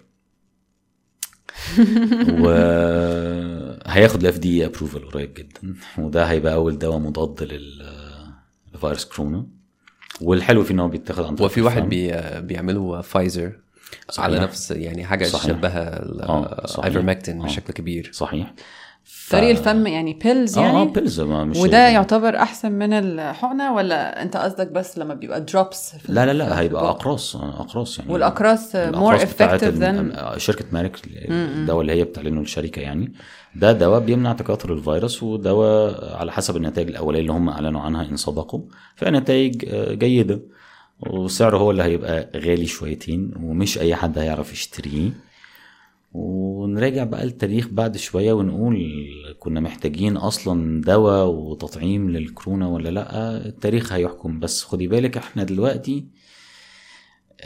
[2.29, 7.87] وهياخد ال FDA approval قريب جدا وده هيبقى أول دواء مضاد لل
[8.75, 9.47] لفيروس كورونا
[10.21, 11.89] والحلو فيه إن هو بيتاخد عن طريق وفي واحد.
[11.89, 13.53] بي بيعملوا فايزر
[14.11, 14.25] صحيح.
[14.25, 15.47] على نفس يعني حاجة صحيح.
[15.47, 16.65] شبه آه،
[17.39, 17.45] آه.
[17.45, 18.55] بشكل كبير صحيح
[19.05, 22.93] ف- طريق الفم يعني pills آه آه يعني؟ pills ما مش وده يعتبر أحسن من
[22.93, 28.13] الحقنة ولا أنت قصدك بس لما بيبقى drops لا لا لا هيبقى أقراص أقراص يعني.
[28.13, 33.13] والأقراص more effective than شركة ميرك الدواء اللي هي بتعلنه الشركة يعني.
[33.57, 38.17] ده دواء بيمنع تكاثر الفيروس ودواء على حسب النتائج الأولية اللي هم أعلنوا عنها إن
[38.17, 38.61] صدقوا
[38.97, 40.41] فنتائج آه، جيدة
[41.01, 45.11] وسعره هو اللي هيبقى غالي شويتين ومش أي حد هيعرف يشتريه.
[46.13, 48.87] ونراجع بقى التاريخ بعد شوية ونقول
[49.39, 53.37] كنا محتاجين أصلا دواء وتطعيم للكورونا ولا لأ.
[53.47, 54.41] التاريخ هيحكم.
[54.41, 56.07] بس خدي بالك إحنا دلوقتي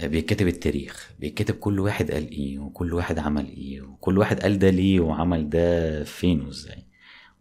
[0.02, 4.70] بيتكتب التاريخ بيتكتب كل واحد قال إيه وكل واحد عمل إيه وكل واحد قال ده
[4.70, 6.84] ليه وعمل ده فين وإزاي.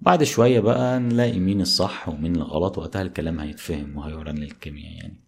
[0.01, 5.22] بعد شوية بقى نلاقي مين الصح ومين الغلط وقتها الكلام هيتفهم وهيعلن للجميع يعني.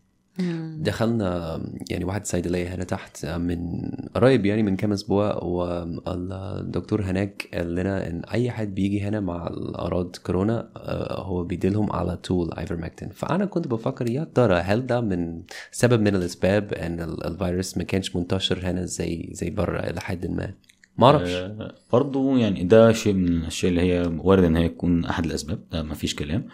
[0.78, 3.82] دخلنا يعني واحد صيدلية هنا تحت من
[4.16, 9.48] قريب يعني من كام أسبوع والدكتور هناك قال لنا إن أي حد بيجي هنا مع
[9.48, 15.02] الأعراض كورونا آه، هو بيديلهم على طول ايفرمكتين فأنا كنت بفكر يا ترى هل ده
[15.02, 20.02] من سبب من الأسباب إن ال- الفيروس ما كانش منتشر هنا زي زي بره إلى
[20.02, 20.54] حد ما؟
[20.98, 21.32] ما أعرفش.
[21.32, 25.60] آه، برضو يعني ده شيء من الأشياء اللي هي وارد إن هي تكون أحد الأسباب
[25.72, 26.48] ده ما فيش كلام.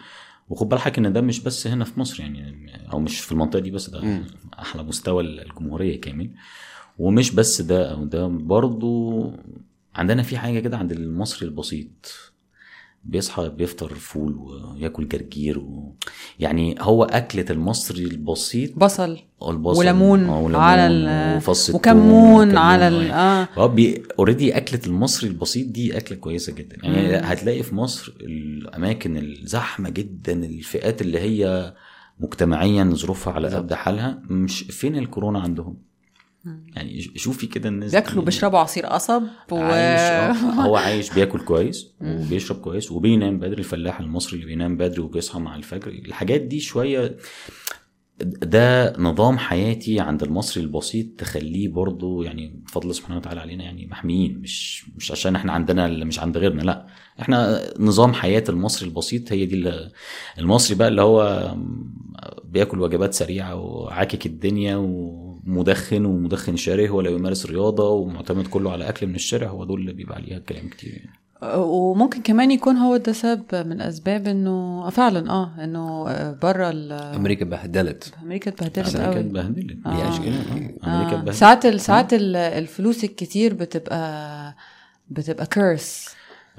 [0.52, 3.70] وخد بالك إن ده مش بس هنا في مصر يعني أو مش في المنطقة دي
[3.70, 4.22] بس ده
[4.58, 6.30] أحلى مستوى الجمهورية كامل.
[6.98, 9.32] ومش بس ده أو ده برضو
[9.94, 12.31] عندنا في حاجة كده عند المصري البسيط.
[13.04, 15.94] بيصحى بيفطر فول وياكل جرجير و...
[16.40, 18.78] يعني هو أكلة المصري البسيط.
[18.78, 23.48] بصل البصل وليمون آه، على ال- وفص وكمون على ال- آه.
[23.56, 23.68] آه.
[24.18, 26.76] اوريدي أكلة المصري البسيط دي أكلة كويسة جدا.
[26.82, 31.74] يعني هتلاقي في مصر الأماكن الزحمة جدا الفئات اللي هي
[32.20, 35.76] مجتمعيا ظروفها على قد حالها مش فين الكورونا عندهم؟
[36.44, 37.90] يعني شوفي كده الناس.
[37.90, 40.32] بياكلوا بيشربوا عصير قصب و عايش آه،
[40.66, 45.56] هو عايش بياكل كويس وبيشرب كويس وبينام بدري الفلاح المصري اللي بينام بدري وبيصحى مع
[45.56, 45.88] الفجر.
[45.88, 47.16] الحاجات دي شوية
[48.24, 54.38] ده نظام حياتي عند المصري البسيط تخليه برضه يعني بفضل سبحانه وتعالى علينا يعني محميين
[54.38, 56.86] مش مش عشان إحنا عندنا اللي مش عند غيرنا لا.
[57.20, 59.92] إحنا نظام حياة المصري البسيط هي دي اللي
[60.38, 61.54] المصري بقى اللي هو
[62.44, 64.76] بياكل وجبات سريعة وعاكك الدنيا
[65.48, 69.92] ومدخن ومدخن شره ولا يمارس رياضة ومعتمد كله على أكل من الشارع هو دول اللي
[69.92, 71.18] بيبقى عليها كلام كتير يعني.
[71.56, 76.04] وممكن كمان يكون هو ده سبب من الاسباب انه فعلا آه إنه
[76.42, 76.70] بره
[77.16, 79.88] أمريكا بهدلت أمريكا اتبهدلت أمريكا قوي اتبهدلت آه.
[79.90, 80.16] آه.
[80.16, 81.08] أمريكا آه.
[81.08, 84.54] اتبهدلت ساعات ساعات ال- الفلوس الكتير بتبقى
[85.10, 86.08] بتبقى curse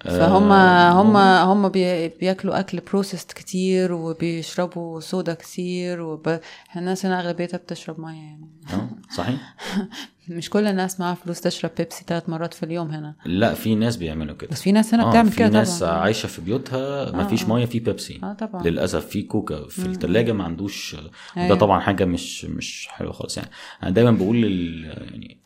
[0.01, 6.39] فهم هم هم بي- بياكلوا أكل processed كتير وبيشربوا صودا كتير وب...
[6.75, 8.47] الناس هنا أغلبيتها بتشرب مية يعني.
[8.73, 9.55] آه صحيح.
[10.29, 13.15] مش كل الناس معاها فلوس تشرب بيبسي ثلاث مرات في اليوم هنا.
[13.25, 14.49] لا في ناس بيعملوا كده.
[14.51, 15.91] بس في ناس هنا آه، بتعمل في كده ناس طبعا.
[15.93, 18.19] عايشة في بيوتها ما فيش مية في بيبسي.
[18.23, 18.63] آه طبعا.
[18.63, 21.57] للأسف في كوكا في الثلاجه ما عندوش وده أيوة.
[21.57, 23.49] طبعا حاجة مش مش حلوة خالص يعني.
[23.83, 25.37] أنا دايما بقول لل يعني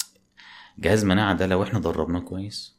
[0.80, 2.77] جهاز المناعه ده لو إحنا دربناه كويس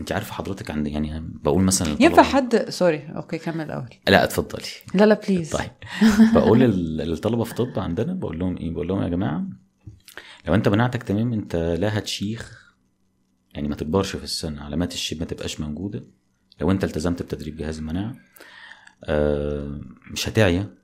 [0.00, 3.88] انت عارفه حضرتك عند يعني بقول مثلا ينفع حد؟ sorry okay كمل الأول.
[4.08, 4.62] لا اتفضلي.
[4.94, 5.70] لا لا please طيب.
[6.34, 9.44] بقول لل- للطلبه في طب عندنا بقول لهم إيه؟ بقول لهم يا جماعة
[10.46, 12.74] لو أنت مناعتك تمام أنت لا هتشيخ
[13.54, 16.02] يعني ما تكبرش في السن علامات الشيب ما تبقاش موجودة.
[16.60, 18.14] لو أنت التزمت بتدريب جهاز المناعة
[19.04, 19.80] آه،
[20.10, 20.74] مش هتعيا.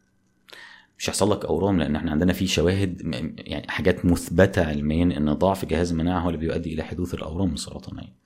[0.98, 3.00] مش هيحصل لك أورام لأن إحنا عندنا في شواهد
[3.38, 8.19] يعني حاجات مثبتة علميا إن ضعف جهاز المناعة هو اللي بيؤدي إلى حدوث الأورام السرطانيه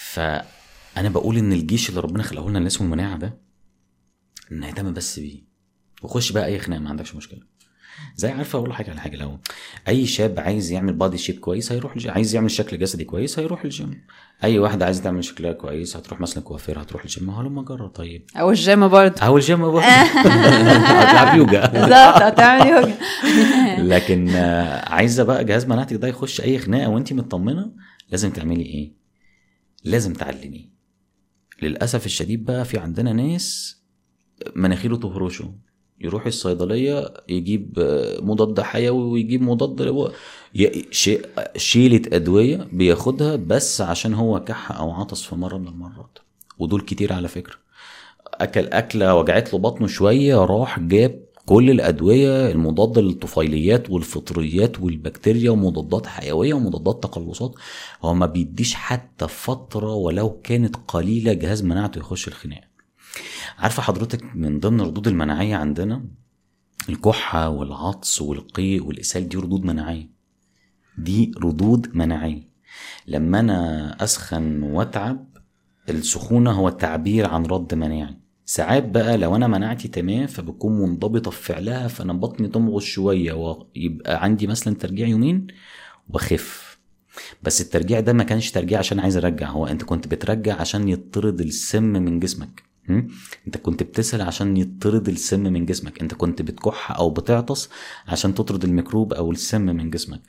[0.00, 3.38] فأنا بقول إن الجيش اللي ربنا خلقه لنا اللي اسمه المناعه ده
[4.50, 5.42] نهتم بس بيه.
[6.02, 7.40] وخش بقى أي خناقة ما عندكش مشكلة.
[8.16, 9.38] زي عارفه أقول حاجة على حاجة لو
[9.88, 12.10] أي شاب عايز يعمل body shape كويس هيروح الجيم.
[12.12, 14.00] عايز يعمل شكل جسدي كويس هيروح الجيم.
[14.44, 17.26] أي واحدة عايزه تعمل شكلها كويس هتروح مثلا كوافير هتروح الجيم.
[17.26, 18.24] ما هو لما جرب طيب.
[18.36, 19.22] أو الجيم برضه.
[19.22, 19.80] أو الجيم برضه.
[21.00, 21.66] هتلعب يوجا.
[21.66, 22.96] بالظبط هتعمل يوجا.
[23.96, 27.70] لكن آه، عايزة بقى جهاز مناعتك ده يخش أي خناقة وانت مطمنة
[28.10, 28.99] لازم تعملي إيه؟
[29.84, 30.70] لازم تعلميه.
[31.62, 33.76] للأسف الشديد بقى في عندنا ناس
[34.56, 35.54] مناخيره تهرشه
[36.00, 37.74] يروح الصيدلية يجيب
[38.22, 40.12] مضاد حيوي ويجيب مضاد
[41.56, 46.18] شيلة أدوية بياخدها بس عشان هو كح أو عطس في مرة من المرات.
[46.58, 47.54] ودول كتير على فكرة.
[48.34, 56.06] أكل أكلة وجعت له بطنه شوية راح جاب كل الأدوية المضادة للطفيليات والفطريات والبكتيريا ومضادات
[56.06, 57.54] حيوية ومضادات تقلصات
[58.02, 62.64] هو ما بيديش حتى فترة ولو كانت قليلة جهاز مناعته يخش الخناق
[63.58, 66.04] عارفة حضرتك من ضمن الردود المناعية عندنا؟
[66.88, 70.10] الكحة والعطس والقيء والإسهال دي ردود مناعية.
[70.98, 72.48] دي ردود مناعية.
[73.06, 75.26] لما أنا أسخن وأتعب
[75.88, 78.19] السخونة هو تعبير عن رد مناعي.
[78.50, 84.24] ساعات بقى لو أنا مناعتي تمام فبكون منضبطة في فعلها فأنا بطني تمغص شوية ويبقى
[84.24, 85.46] عندي مثلا ترجيع يومين
[86.08, 86.78] واخف
[87.42, 91.40] بس الترجيع ده ما كانش ترجيع عشان عايز أرجع هو أنت كنت بترجع عشان يطرد
[91.40, 92.69] السم من جسمك.
[93.46, 96.02] انت كنت بتسهل عشان يطرد السم من جسمك.
[96.02, 97.70] انت كنت بتكح أو بتعطس
[98.08, 100.20] عشان تطرد الميكروب أو السم من جسمك.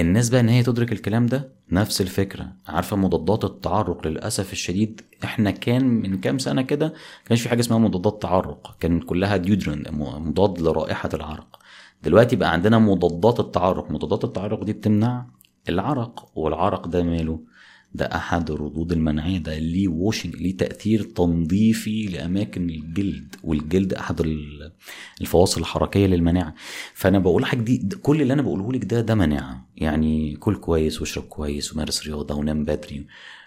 [0.00, 2.52] الناس بقى ان هي تدرك الكلام ده؟ نفس الفكرة.
[2.68, 6.94] عارفة مضادات التعرق للأسف الشديد؟ إحنا كان من كام سنة كده
[7.26, 8.76] كانش في حاجة اسمها مضادات تعرق.
[8.80, 11.58] كان كلها ديودرن مضاد لرائحة العرق.
[12.02, 13.90] دلوقتي بقى عندنا مضادات التعرق.
[13.90, 15.26] مضادات التعرق دي بتمنع
[15.68, 17.53] العرق والعرق ده ماله؟
[17.94, 24.72] ده أحد الردود المناعيه ده ليه ووشنج ليه تأثير تنظيفي لأماكن الجلد والجلد أحد ال-
[25.20, 26.54] الفواصل الحركية للمناعة.
[26.94, 29.66] فأنا بقول لك دي كل اللي أنا بقوله لك ده ده مناعة.
[29.76, 33.06] يعني كل كويس واشرب كويس ومارس رياضة ونام بدري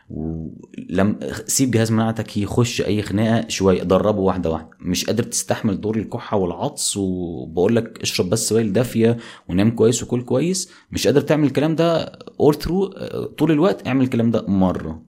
[0.09, 4.69] ولم سيب جهاز مناعتك يخش أي خناقة شوية دربه واحدة واحدة.
[4.79, 9.17] مش قادر تستحمل دور الكحة والعطس وبقول لك اشرب بس سوائل دافية
[9.49, 10.71] ونام كويس وكل كويس.
[10.91, 12.03] مش قادر تعمل الكلام ده
[12.39, 12.87] اول ثرو
[13.37, 13.87] طول الوقت.
[13.87, 15.03] اعمل الكلام ده مرة.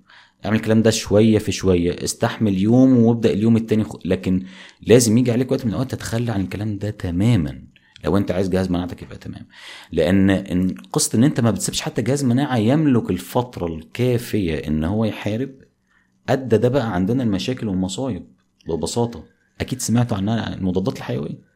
[0.46, 2.04] اعمل الكلام ده شوية في شوية.
[2.04, 4.44] استحمل يوم وابدأ اليوم التاني لكن
[4.82, 7.69] لازم يجي عليك وقت من الأوقات تتخلى عن الكلام ده تماما.
[8.06, 9.48] لو انت عايز جهاز مناعتك يبقى تمام.
[9.92, 15.06] لأن إن قصة إن أنت ما بتسيبش حتى جهاز مناعة يملك الفترة الكافية إن هو
[15.06, 15.52] يحارب
[16.30, 18.28] أدى ده بقى عندنا المشاكل والمصايب
[18.68, 19.24] ببساطة.
[19.62, 21.50] أكيد سمعتوا عنها المضادات الحيوية.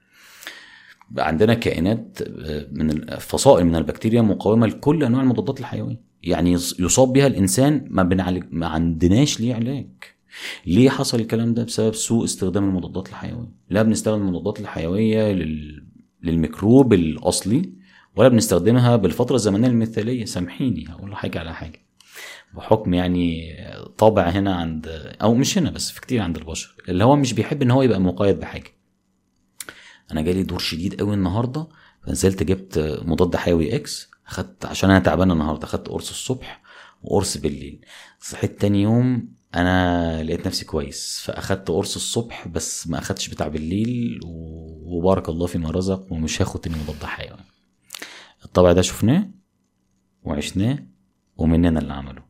[1.18, 6.02] عندنا كائنات آه، من الفصائل من البكتيريا مقاومة لكل أنواع المضادات الحيوية.
[6.24, 9.88] يعني يص- يصاب بها الإنسان ما بنعالج ما عندناش ليه علاج.
[10.66, 13.52] ليه حصل الكلام ده؟ بسبب سوء استخدام المضادات الحيوية.
[13.70, 15.86] لا بنستخدم المضادات الحيوية لل...
[16.24, 17.74] للميكروب الأصلي
[18.16, 20.26] ولا بنستخدمها بالفترة الزمنية المثالية.
[20.26, 21.86] سامحيني هقول حاجة على حاجة.
[22.54, 23.56] بحكم يعني
[23.98, 24.88] طابع هنا عند
[25.22, 26.76] أو مش هنا بس في كتير عند البشر.
[26.90, 28.72] اللي هو مش بيحب إن هو يبقى مقيد بحاجة.
[30.12, 31.68] أنا جالي دور شديد قوي النهارده.
[32.06, 36.62] فنزلت جبت مضاد حيوي إكس أخدت عشان أنا تعبان النهارده أخدت قرص الصبح
[37.02, 37.86] وقرص بالليل.
[38.20, 44.20] صحيت تاني يوم أنا لقيت نفسي كويس فأخدت قرص الصبح بس ما أخدتش بتاع بالليل
[44.86, 47.38] وبارك الله فيما رزق ومش هاخد تاني مضاد حيوي
[48.45, 49.30] الطبع ده شفناه
[50.24, 50.80] وعشناه
[51.38, 52.24] ومننا اللي عمله.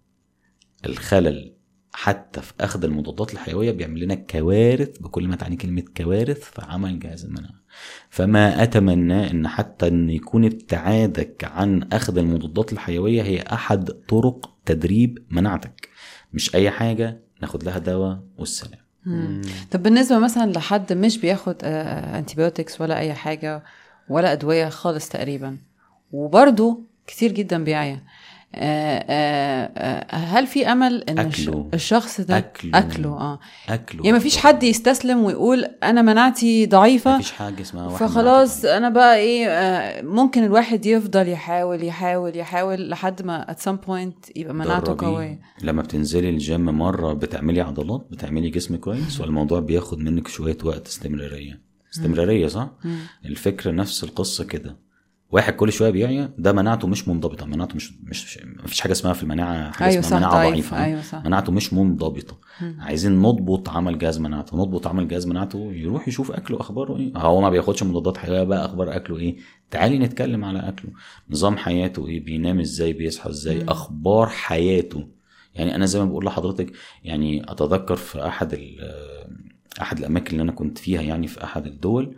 [0.86, 1.54] الخلل
[1.94, 7.00] حتى في أخذ المضادات الحيوية بيعمل لنا كوارث بكل ما تعني كلمة كوارث في عمل
[7.00, 7.64] جهاز المناعة.
[8.10, 15.26] فما أتمنى إن حتى إن يكون ابتعادك عن أخذ المضادات الحيوية هي أحد طرق تدريب
[15.30, 15.90] مناعتك.
[16.34, 18.80] مش أي حاجة ناخد لها دواء والسلام.
[19.06, 19.42] مم.
[19.72, 23.64] طب بالنسبة مثلا لحد مش بياخد انتيبيوتكس ولا أي حاجة
[24.10, 25.58] ولا أدوية خالص تقريبا
[26.12, 27.94] وبرضه كتير جدا بيعيا.
[27.94, 28.04] آه، آه، آه،
[30.12, 31.70] هل في أمل إن أكله.
[31.74, 32.78] الشخص ده أكله.
[32.80, 33.40] أكله؟ آه.
[33.70, 34.06] أكله.
[34.06, 39.18] يعني مفيش حد يستسلم ويقول أنا مناعتي ضعيفة مفيش حاجة اسمها واحد فخلاص أنا بقى
[39.18, 44.96] إيه آه، ممكن الواحد يفضل يحاول يحاول يحاول لحد ما at some point يبقى مناعته.
[44.98, 45.40] قوية.
[45.62, 51.62] لما بتنزلي الجيم مرة بتعملي عضلات بتعملي جسم كويس والموضوع بياخد منك شوية وقت استمرارية.
[51.94, 52.70] استمرارية صح.
[53.26, 54.76] الفكرة نفس القصة كده.
[55.34, 59.24] واحد كل شوية بيعيا ده مناعته مش منضبطة مناعته مش مش مفيش حاجة اسمها في
[59.24, 60.86] المناعة حاجة أيوه اسمها مناعة ضعيف ضعيفة.
[60.86, 61.26] أيوه صح.
[61.26, 62.38] مناعته مش منضبطة.
[62.62, 62.78] مم.
[62.80, 67.42] عايزين نضبط عمل جهاز مناعته نضبط عمل جهاز مناعته يروح يشوف أكله أخباره إيه؟ هو
[67.42, 69.38] ما بياخدش مضادات حيوية بقى أخبار أكله إيه؟
[69.72, 70.92] تعالي نتكلم على أكله.
[71.30, 73.70] نظام حياته إيه؟ بينام إزاي؟ بيصحى إزاي؟ مم.
[73.70, 75.08] أخبار حياته.
[75.56, 76.72] يعني أنا زي ما بقول لحضرتك
[77.04, 78.60] يعني أتذكر في أحد
[79.82, 82.16] أحد الأماكن اللي أنا كنت فيها يعني في أحد الدول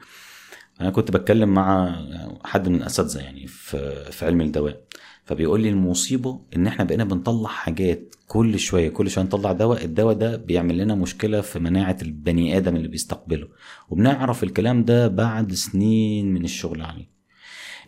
[0.81, 1.95] أنا كنت بتكلم مع
[2.43, 4.81] حد من الاساتذه يعني في في علم الدواء
[5.25, 10.15] فبيقول لي المصيبة إن إحنا بقينا بنطلع حاجات كل شوية كل شوية نطلع دواء الدواء
[10.15, 13.47] ده بيعمل لنا مشكلة في مناعة البني آدم اللي بيستقبله
[13.89, 17.09] وبنعرف الكلام ده بعد سنين من الشغل عليه.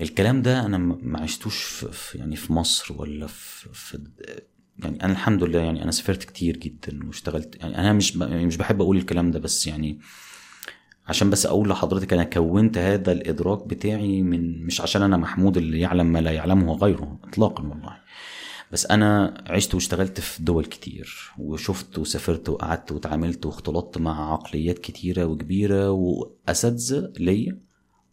[0.02, 4.00] الكلام ده أنا ما عشتوش في يعني في مصر ولا في, في
[4.84, 8.58] يعني أنا الحمد لله يعني أنا سافرت كتير جدا واشتغلت يعني أنا مش يعني مش
[8.58, 10.00] بحب أقول الكلام ده بس يعني
[11.08, 15.80] عشان بس أقول لحضرتك أنا كونت هذا الإدراك بتاعي من مش عشان أنا محمود اللي
[15.80, 17.98] يعلم ما لا يعلمه غيره اطلاقا والله.
[18.72, 25.26] بس أنا عشت واشتغلت في دول كتير وشفت وسافرت وقعدت وتعاملت واختلطت مع عقليات كتيرة
[25.26, 27.58] وكبيرة وأساتذة ليا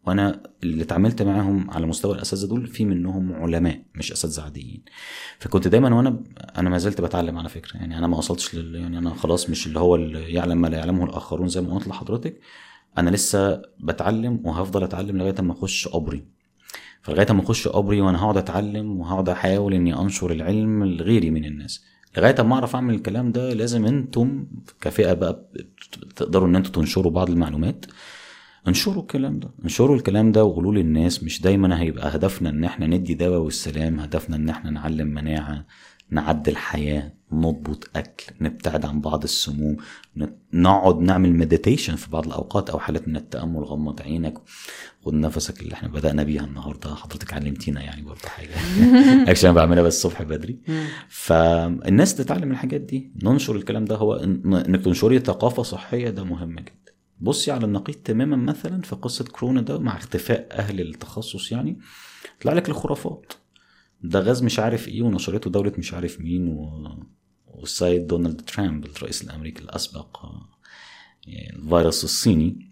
[0.06, 4.82] وأنا اللي اتعاملت معاهم على مستوى الأساتذة دول في منهم علماء مش أساتذة عاديين.
[5.38, 6.22] فكنت دايما وأنا
[6.58, 7.76] أنا ما زلت بتعلم على فكرة.
[7.76, 10.78] يعني أنا ما وصلتش لل يعني أنا خلاص مش اللي هو اللي يعلم ما لا
[10.78, 12.40] يعلمه الآخرون زي ما قلت لحضرتك.
[12.98, 16.24] أنا لسه بتعلم وهفضل أتعلم لغاية ما أخش قبري
[17.02, 21.84] فلغاية ما أخش قبري وأنا هقعد أتعلم وهقعد أحاول إني أنشر العلم لغيري من الناس.
[22.16, 24.46] لغاية أما أعرف أعمل الكلام ده لازم أنتم
[24.80, 25.44] كفئة بقى
[26.16, 27.86] تقدروا إن أنتم تنشروا بعض المعلومات.
[28.68, 29.50] انشروا الكلام ده.
[29.64, 34.36] انشروا الكلام ده وقولوا للناس مش دايما هيبقى هدفنا إن إحنا ندي دواء والسلام هدفنا
[34.36, 35.66] إن إحنا نعلم مناعة.
[36.14, 39.76] نعدل حياه نضبط أكل نبتعد عن بعض السموم
[40.52, 44.34] نقعد نعمل meditation في بعض الأوقات أو حالات من التأمل غمض عينك
[45.04, 46.94] خد نفسك اللي إحنا بدأنا بيها النهارده.
[46.94, 48.50] حضرتك علمتينا يعني برضه حاجة.
[49.30, 50.58] أكشن أنا بعملها بس الصبح بدري.
[51.08, 53.12] فالناس تتعلم الحاجات دي.
[53.22, 56.94] ننشر الكلام ده هو إنك تنشري ثقافة صحية ده مهم جدا.
[57.20, 61.78] بصي على النقيض تماما مثلا في قصة كورونا ده مع اختفاء أهل التخصص يعني
[62.42, 63.32] طلع لك الخرافات.
[64.04, 66.88] ده غاز مش عارف إيه ونشرته دولة مش عارف مين و...
[67.46, 70.24] والسيد دونالد ترامب الرئيس الأمريكي الأسبق
[71.26, 72.70] يعني الفيروس الصيني.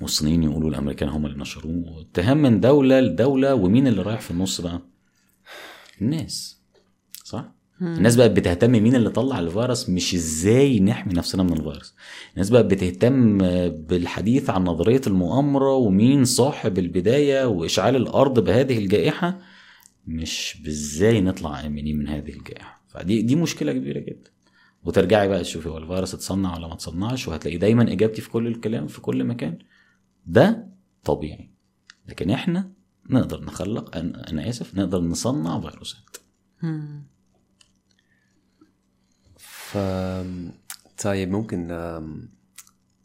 [0.00, 2.00] والصينيين يقولوا الأمريكان هم اللي نشروه.
[2.12, 4.80] اتهام من دولة لدولة ومين اللي رايح في النص بقى؟
[6.02, 6.60] الناس.
[7.24, 7.44] صح؟
[7.82, 11.94] الناس بقت بتهتم مين اللي طلع الفيروس مش إزاي نحمي نفسنا من الفيروس.
[12.34, 19.38] الناس بقت بتهتم بالحديث عن نظرية المؤامرة ومين صاحب البداية وإشعال الأرض بهذه الجائحة.
[20.06, 22.82] مش بإزاي نطلع آمنين من هذه الجائحة.
[22.88, 24.30] فدي دي مشكلة كبيرة جدا.
[24.84, 28.86] وترجعي بقى تشوفي هو الفيروس اتصنع ولا ما اتصنعش وهتلاقي دايما إجابتي في كل الكلام
[28.86, 29.58] في كل مكان.
[30.26, 30.68] ده
[31.04, 31.50] طبيعي.
[32.08, 32.70] لكن إحنا
[33.10, 36.16] نقدر نخلق أنا آسف نقدر نصنع فيروسات.
[39.38, 39.78] ف
[41.04, 41.68] طيب ممكن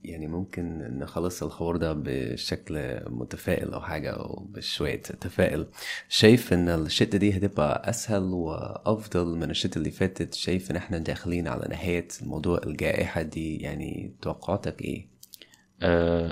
[0.04, 5.68] يعني ممكن نخلص الحوار ده بشكل متفائل أو حاجة أو بشوية تفائل.
[6.10, 11.48] شايف إن الشتة دي هتبقى أسهل وأفضل من الشتة اللي فاتت؟ شايف إن إحنا داخلين
[11.48, 15.08] على نهاية موضوع الجائحة دي؟ يعني توقعاتك إيه؟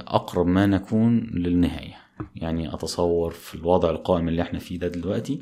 [0.07, 1.95] أقرب ما نكون للنهاية.
[2.35, 5.41] يعني أتصور في الوضع القائم اللي إحنا فيه ده دلوقتي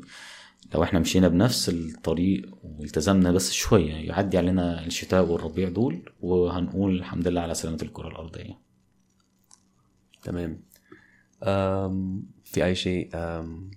[0.74, 7.28] لو إحنا مشينا بنفس الطريق والتزمنا بس شوية يعدي علينا الشتاء والربيع دول وهنقول الحمد
[7.28, 8.58] لله على سلامة الكرة الأرضية.
[10.22, 10.62] تمام.
[11.42, 13.10] أم في أي شيء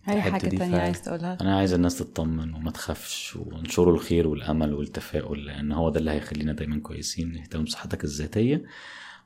[0.10, 5.46] أي حاجة تانية عايز تقولها؟ أنا عايز الناس تطمن وما تخافش وانشروا الخير والأمل والتفاؤل
[5.46, 7.38] لأن هو ده اللي هيخلينا دايما كويسين.
[7.38, 8.64] اهتم بصحتك الذاتية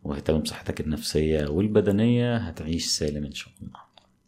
[0.03, 3.79] واهتم بصحتك النفسية والبدنية هتعيش سالم إن شاء الله.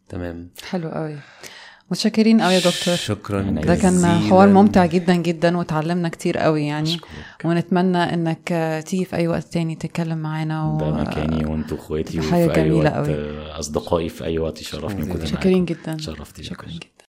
[0.08, 0.50] تمام.
[0.70, 1.18] حلو قوي.
[1.90, 2.94] متشكرين قوي يا دكتور.
[2.94, 6.94] شكرا ده كان حوار ممتع جدا جدا وتعلمنا كتير قوي يعني.
[6.94, 7.44] أشكرك.
[7.44, 10.78] ونتمنى إنك تيجي في أي وقت تاني تتكلم معانا و...
[10.78, 13.18] ده مكاني وانتوا اخواتي وفي أي وقت قوي.
[13.50, 15.02] أصدقائي في أي وقت يشرفني.
[15.02, 15.26] وجودي.
[15.26, 15.96] شاكرين جدا.
[15.98, 17.05] شرفتي شكرا جدا.